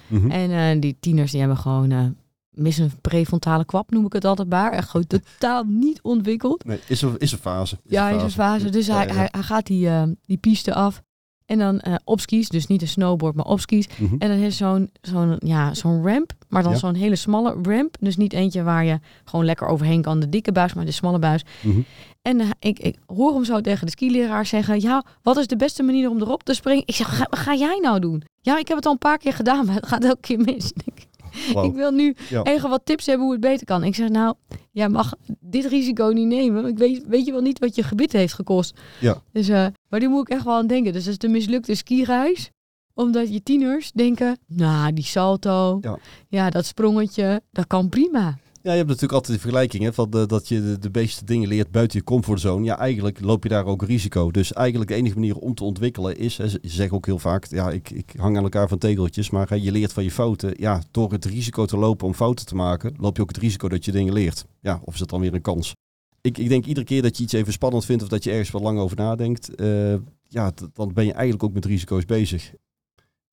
Mm 0.06 0.20
-hmm. 0.20 0.30
En 0.30 0.50
uh, 0.50 0.80
die 0.80 0.96
tieners 1.00 1.30
die 1.30 1.40
hebben 1.40 1.58
gewoon 1.58 1.90
uh, 1.90 2.06
mis 2.50 2.78
een 2.78 2.92
prefrontale 3.00 3.64
kwap, 3.64 3.90
noem 3.90 4.06
ik 4.06 4.12
het 4.12 4.24
altijd 4.24 4.48
maar. 4.48 4.72
Echt 4.72 4.88
gewoon 4.88 5.06
totaal 5.06 5.64
niet 5.64 6.02
ontwikkeld. 6.02 6.64
Nee, 6.64 6.78
is 6.88 7.02
een, 7.02 7.18
is 7.18 7.32
een 7.32 7.38
fase. 7.38 7.78
Is 7.84 7.90
ja, 7.90 8.06
een 8.06 8.12
fase. 8.12 8.26
is 8.26 8.36
een 8.36 8.42
fase. 8.42 8.70
Dus 8.70 8.86
ja, 8.86 8.96
hij, 8.96 9.06
ja. 9.06 9.14
hij, 9.14 9.28
hij, 9.30 9.42
gaat 9.42 9.66
die, 9.66 9.86
uh, 9.86 10.02
die 10.26 10.38
piste 10.38 10.74
af. 10.74 11.02
En 11.46 11.58
dan 11.58 11.80
uh, 11.88 11.94
opskis, 12.04 12.48
dus 12.48 12.66
niet 12.66 12.82
een 12.82 12.88
snowboard, 12.88 13.34
maar 13.34 13.44
opskis. 13.44 13.88
Mm 13.98 14.08
-hmm. 14.08 14.18
En 14.18 14.28
dan 14.28 14.38
is 14.38 14.56
zo'n 14.56 14.90
zo'n 15.00 15.36
ja, 15.38 15.74
zo'n 15.74 16.06
ramp, 16.06 16.32
maar 16.48 16.62
dan 16.62 16.72
ja. 16.72 16.78
zo'n 16.78 16.94
hele 16.94 17.16
smalle 17.16 17.56
ramp. 17.62 17.96
Dus 18.00 18.16
niet 18.16 18.32
eentje 18.32 18.62
waar 18.62 18.84
je 18.84 18.98
gewoon 19.24 19.44
lekker 19.44 19.66
overheen 19.66 20.02
kan, 20.02 20.20
de 20.20 20.28
dikke 20.28 20.52
buis, 20.52 20.74
maar 20.74 20.84
de 20.84 20.90
smalle 20.90 21.18
buis. 21.18 21.44
Mm 21.60 21.72
-hmm. 21.72 21.84
En 22.22 22.40
uh, 22.40 22.50
ik, 22.58 22.78
ik 22.78 22.98
hoor 23.06 23.34
hem 23.34 23.44
zo 23.44 23.60
tegen 23.60 23.86
de 23.86 23.92
skileraar 23.92 24.46
zeggen, 24.46 24.80
ja, 24.80 25.04
wat 25.22 25.36
is 25.36 25.46
de 25.46 25.56
beste 25.56 25.82
manier 25.82 26.10
om 26.10 26.20
erop 26.20 26.42
te 26.42 26.54
springen? 26.54 26.82
Ik 26.86 26.94
zeg, 26.94 27.16
ga, 27.16 27.26
wat 27.30 27.38
ga 27.38 27.54
jij 27.54 27.78
nou 27.82 28.00
doen? 28.00 28.22
Ja, 28.40 28.58
ik 28.58 28.68
heb 28.68 28.76
het 28.76 28.86
al 28.86 28.92
een 28.92 28.98
paar 28.98 29.18
keer 29.18 29.32
gedaan, 29.32 29.66
maar 29.66 29.74
het 29.74 29.86
gaat 29.86 30.04
elke 30.04 30.20
keer 30.20 30.40
mis. 30.40 30.72
Wow. 31.52 31.64
Ik 31.64 31.72
wil 31.72 31.90
nu 31.90 32.14
ja. 32.28 32.42
even 32.42 32.70
wat 32.70 32.80
tips 32.84 33.06
hebben 33.06 33.24
hoe 33.24 33.32
het 33.32 33.42
beter 33.42 33.66
kan. 33.66 33.84
Ik 33.84 33.94
zeg, 33.94 34.08
nou, 34.08 34.34
jij 34.70 34.88
mag 34.88 35.14
dit 35.40 35.64
risico 35.64 36.06
niet 36.06 36.26
nemen. 36.26 36.66
Ik 36.66 36.78
weet, 36.78 37.04
weet 37.06 37.26
je 37.26 37.32
wel 37.32 37.40
niet 37.40 37.58
wat 37.58 37.74
je 37.74 37.82
gebit 37.82 38.12
heeft 38.12 38.34
gekost. 38.34 38.80
Ja. 39.00 39.22
Dus, 39.32 39.48
uh, 39.48 39.66
maar 39.88 40.00
die 40.00 40.08
moet 40.08 40.28
ik 40.28 40.34
echt 40.34 40.44
wel 40.44 40.54
aan 40.54 40.66
denken. 40.66 40.92
Dus 40.92 41.04
dat 41.04 41.12
is 41.12 41.18
de 41.18 41.28
mislukte 41.28 41.74
skireis. 41.74 42.50
Omdat 42.94 43.32
je 43.32 43.42
tieners 43.42 43.92
denken, 43.92 44.38
nou, 44.46 44.92
die 44.92 45.04
salto, 45.04 45.78
ja. 45.80 45.98
ja, 46.28 46.50
dat 46.50 46.66
sprongetje, 46.66 47.42
dat 47.50 47.66
kan 47.66 47.88
prima. 47.88 48.38
Ja, 48.64 48.70
je 48.70 48.76
hebt 48.76 48.88
natuurlijk 48.88 49.12
altijd 49.12 49.34
de 49.34 49.42
vergelijking 49.42 49.82
hè, 49.82 49.92
van 49.92 50.10
dat 50.10 50.48
je 50.48 50.78
de, 50.78 50.90
beste 50.90 51.24
dingen 51.24 51.48
leert 51.48 51.70
buiten 51.70 51.98
je 51.98 52.04
comfortzone. 52.04 52.64
Ja, 52.64 52.78
eigenlijk 52.78 53.20
loop 53.20 53.42
je 53.42 53.48
daar 53.48 53.64
ook 53.64 53.82
risico. 53.82 54.30
Dus 54.30 54.52
eigenlijk 54.52 54.90
de 54.90 54.96
enige 54.96 55.14
manier 55.14 55.36
om 55.36 55.54
te 55.54 55.64
ontwikkelen 55.64 56.18
is, 56.18 56.36
hè, 56.36 56.48
ze 56.48 56.58
zeggen 56.62 56.96
ook 56.96 57.06
heel 57.06 57.18
vaak, 57.18 57.46
ja, 57.46 57.70
ik, 57.70 57.90
ik 57.90 58.12
hang 58.16 58.36
aan 58.36 58.42
elkaar 58.42 58.68
van 58.68 58.78
tegeltjes, 58.78 59.30
maar 59.30 59.58
je 59.58 59.72
leert 59.72 59.92
van 59.92 60.04
je 60.04 60.10
fouten. 60.10 60.54
Ja, 60.56 60.82
door 60.90 61.12
het 61.12 61.24
risico 61.24 61.64
te 61.64 61.76
lopen 61.76 62.06
om 62.06 62.14
fouten 62.14 62.46
te 62.46 62.54
maken, 62.54 62.94
loop 62.96 63.16
je 63.16 63.22
ook 63.22 63.28
het 63.28 63.38
risico 63.38 63.68
dat 63.68 63.84
je 63.84 63.92
dingen 63.92 64.12
leert. 64.12 64.44
Ja, 64.60 64.80
of 64.84 64.92
is 64.92 64.98
dat 64.98 65.10
dan 65.10 65.20
weer 65.20 65.34
een 65.34 65.40
kans? 65.40 65.72
Ik, 66.20 66.38
ik 66.38 66.48
denk 66.48 66.64
iedere 66.66 66.86
keer 66.86 67.02
dat 67.02 67.16
je 67.16 67.22
iets 67.22 67.32
even 67.32 67.52
spannend 67.52 67.84
vindt 67.84 68.02
of 68.02 68.08
dat 68.08 68.24
je 68.24 68.30
ergens 68.30 68.50
wat 68.50 68.62
lang 68.62 68.78
over 68.78 68.96
nadenkt, 68.96 69.60
uh, 69.60 69.94
ja, 70.28 70.52
dan 70.72 70.92
ben 70.92 71.04
je 71.04 71.12
eigenlijk 71.12 71.42
ook 71.42 71.54
met 71.54 71.64
risico's 71.64 72.04
bezig. 72.04 72.52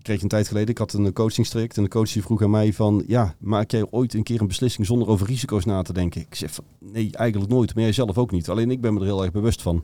Ik 0.02 0.08
kreeg 0.08 0.22
een 0.22 0.28
tijd 0.28 0.48
geleden, 0.48 0.70
ik 0.70 0.78
had 0.78 0.94
een 0.94 1.14
coachingstraject 1.14 1.78
en 1.78 1.84
de 1.84 1.90
coach 1.90 2.12
die 2.12 2.22
vroeg 2.22 2.42
aan 2.42 2.50
mij 2.50 2.74
van, 2.74 3.04
ja, 3.08 3.36
maak 3.40 3.72
jij 3.72 3.86
ooit 3.90 4.14
een 4.14 4.24
keer 4.24 4.42
een 4.42 4.48
beslissing 4.48 4.88
zonder 4.88 5.08
over 5.08 5.28
risico's 5.28 5.66
na 5.66 5.82
te 5.82 5.94
denken? 5.94 6.22
Ik 6.22 6.36
zeg 6.36 6.52
van, 6.52 6.64
nee, 6.80 7.10
eigenlijk 7.12 7.52
nooit, 7.52 7.76
maar 7.76 7.84
jij 7.84 7.94
zelf 7.94 8.18
ook 8.18 8.32
niet. 8.32 8.50
Alleen 8.50 8.72
ik 8.72 8.82
ben 8.82 8.94
me 8.94 9.00
er 9.00 9.06
heel 9.06 9.22
erg 9.22 9.32
bewust 9.32 9.62
van. 9.62 9.84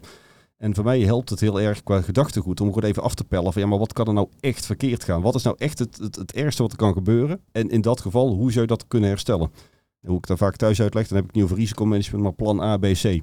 En 0.57 0.75
voor 0.75 0.83
mij 0.83 0.99
helpt 0.99 1.29
het 1.29 1.39
heel 1.39 1.61
erg 1.61 1.83
qua 1.83 2.01
gedachtegoed 2.01 2.61
om 2.61 2.73
gewoon 2.73 2.89
even 2.89 3.03
af 3.03 3.15
te 3.15 3.23
pellen 3.23 3.53
van, 3.53 3.61
ja, 3.61 3.67
maar 3.67 3.79
wat 3.79 3.93
kan 3.93 4.07
er 4.07 4.13
nou 4.13 4.27
echt 4.39 4.65
verkeerd 4.65 5.03
gaan? 5.03 5.21
Wat 5.21 5.35
is 5.35 5.43
nou 5.43 5.55
echt 5.59 5.79
het, 5.79 5.97
het, 5.97 6.15
het 6.15 6.33
ergste 6.33 6.61
wat 6.61 6.71
er 6.71 6.77
kan 6.77 6.93
gebeuren? 6.93 7.39
En 7.51 7.69
in 7.69 7.81
dat 7.81 8.01
geval, 8.01 8.33
hoe 8.33 8.51
zou 8.51 8.61
je 8.61 8.67
dat 8.67 8.87
kunnen 8.87 9.09
herstellen? 9.09 9.51
En 10.01 10.09
hoe 10.09 10.17
ik 10.17 10.27
dat 10.27 10.37
vaak 10.37 10.55
thuis 10.55 10.81
uitleg, 10.81 11.07
dan 11.07 11.17
heb 11.17 11.27
ik 11.27 11.33
niet 11.33 11.43
over 11.43 11.57
risicomanagement, 11.57 12.23
maar 12.23 12.33
plan 12.33 12.61
A, 12.61 12.77
B, 12.77 12.85
C 12.85 13.21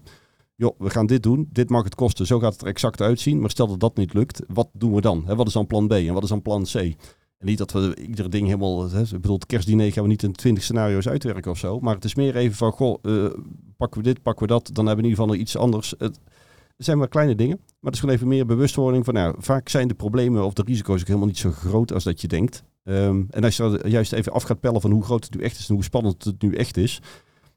joh, 0.56 0.74
we 0.78 0.90
gaan 0.90 1.06
dit 1.06 1.22
doen, 1.22 1.48
dit 1.52 1.70
mag 1.70 1.84
het 1.84 1.94
kosten, 1.94 2.26
zo 2.26 2.38
gaat 2.38 2.52
het 2.52 2.62
er 2.62 2.68
exact 2.68 3.00
uitzien. 3.00 3.40
Maar 3.40 3.50
stel 3.50 3.66
dat 3.66 3.80
dat 3.80 3.96
niet 3.96 4.14
lukt, 4.14 4.42
wat 4.48 4.68
doen 4.72 4.94
we 4.94 5.00
dan? 5.00 5.22
He, 5.26 5.34
wat 5.34 5.46
is 5.46 5.52
dan 5.52 5.66
plan 5.66 5.86
B 5.86 5.92
en 5.92 6.14
wat 6.14 6.22
is 6.22 6.28
dan 6.28 6.42
plan 6.42 6.64
C? 6.64 6.74
En 6.74 7.46
niet 7.46 7.58
dat 7.58 7.72
we 7.72 7.96
iedere 8.08 8.28
ding 8.28 8.46
helemaal, 8.46 8.90
hè, 8.90 9.02
ik 9.02 9.10
bedoel, 9.10 9.34
het 9.34 9.46
kerstdiner 9.46 9.92
gaan 9.92 10.02
we 10.02 10.08
niet 10.08 10.22
in 10.22 10.32
20 10.32 10.64
scenario's 10.64 11.08
uitwerken 11.08 11.50
of 11.50 11.58
zo. 11.58 11.80
Maar 11.80 11.94
het 11.94 12.04
is 12.04 12.14
meer 12.14 12.36
even 12.36 12.56
van, 12.56 12.72
goh, 12.72 12.98
uh, 13.02 13.26
pakken 13.76 14.02
we 14.02 14.06
dit, 14.06 14.22
pakken 14.22 14.46
we 14.46 14.52
dat, 14.52 14.70
dan 14.72 14.86
hebben 14.86 15.04
we 15.04 15.10
in 15.10 15.16
ieder 15.16 15.24
geval 15.24 15.40
iets 15.40 15.56
anders. 15.56 15.94
Het, 15.98 16.20
zijn 16.76 16.98
maar 16.98 17.08
kleine 17.08 17.34
dingen, 17.34 17.56
maar 17.56 17.76
het 17.80 17.94
is 17.94 18.00
gewoon 18.00 18.14
even 18.14 18.28
meer 18.28 18.46
bewustwording 18.46 19.04
van, 19.04 19.14
nou, 19.14 19.34
vaak 19.38 19.68
zijn 19.68 19.88
de 19.88 19.94
problemen 19.94 20.44
of 20.44 20.52
de 20.52 20.62
risico's 20.66 21.00
ook 21.00 21.06
helemaal 21.06 21.26
niet 21.26 21.38
zo 21.38 21.50
groot 21.50 21.92
als 21.92 22.04
dat 22.04 22.20
je 22.20 22.28
denkt. 22.28 22.64
Um, 22.84 23.26
en 23.30 23.44
als 23.44 23.56
je 23.56 23.80
juist 23.84 24.12
even 24.12 24.32
af 24.32 24.42
gaat 24.42 24.60
pellen 24.60 24.80
van 24.80 24.90
hoe 24.90 25.02
groot 25.02 25.24
het 25.24 25.34
nu 25.34 25.42
echt 25.42 25.58
is 25.58 25.68
en 25.68 25.74
hoe 25.74 25.84
spannend 25.84 26.24
het 26.24 26.42
nu 26.42 26.54
echt 26.54 26.76
is, 26.76 27.00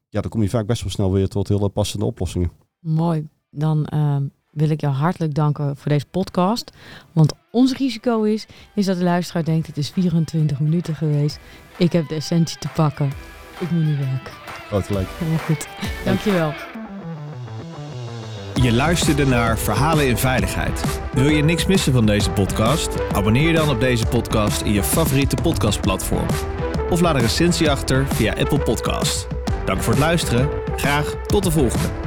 ja, 0.10 0.22
dan 0.22 0.30
kom 0.30 0.42
je 0.42 0.50
vaak 0.50 0.66
best 0.66 0.82
wel 0.82 0.92
snel 0.92 1.12
weer 1.12 1.28
tot 1.28 1.48
hele 1.48 1.70
passende 1.70 2.06
oplossingen. 2.06 2.52
Mooi. 2.88 3.28
Dan 3.50 3.88
uh, 3.94 4.16
wil 4.52 4.70
ik 4.70 4.82
jou 4.82 4.94
hartelijk 4.94 5.34
danken 5.34 5.78
voor 5.78 5.92
deze 5.92 6.06
podcast. 6.06 6.72
Want 7.12 7.34
ons 7.52 7.78
risico 7.78 8.24
is, 8.24 8.46
is 8.76 8.86
dat 8.86 8.98
de 8.98 9.04
luisteraar 9.04 9.44
denkt: 9.44 9.68
het 9.68 9.78
is 9.78 9.90
24 9.90 10.60
minuten 10.60 10.96
geweest. 10.96 11.40
Ik 11.78 11.92
heb 11.92 12.08
de 12.08 12.16
essentie 12.16 12.58
te 12.58 12.68
pakken. 12.68 13.12
Ik 13.60 13.72
moet 13.72 13.84
nu 13.84 13.98
werken. 13.98 14.34
Gelijk. 14.86 15.08
Helemaal 15.18 15.40
goed. 15.40 15.68
Dankjewel. 16.06 16.54
Je 18.62 18.74
luisterde 18.74 19.26
naar 19.26 19.58
Verhalen 19.58 20.08
in 20.08 20.18
Veiligheid. 20.18 21.00
Wil 21.14 21.28
je 21.28 21.44
niks 21.44 21.66
missen 21.66 21.94
van 21.94 22.06
deze 22.06 22.32
podcast? 22.32 23.12
Abonneer 23.14 23.48
je 23.48 23.54
dan 23.54 23.70
op 23.70 23.80
deze 23.80 24.06
podcast 24.06 24.62
in 24.62 24.74
je 24.74 24.84
favoriete 24.84 25.36
podcastplatform. 25.42 26.28
Of 26.90 27.02
laat 27.02 27.16
een 27.16 27.22
recensie 27.22 27.72
achter 27.72 28.08
via 28.08 28.34
Apple 28.34 28.60
Podcast. 28.60 29.28
Dank 29.66 29.82
voor 29.82 29.94
het 29.94 30.02
luisteren. 30.02 30.50
Graag 30.76 31.16
tot 31.26 31.44
de 31.44 31.52
volgende. 31.52 32.07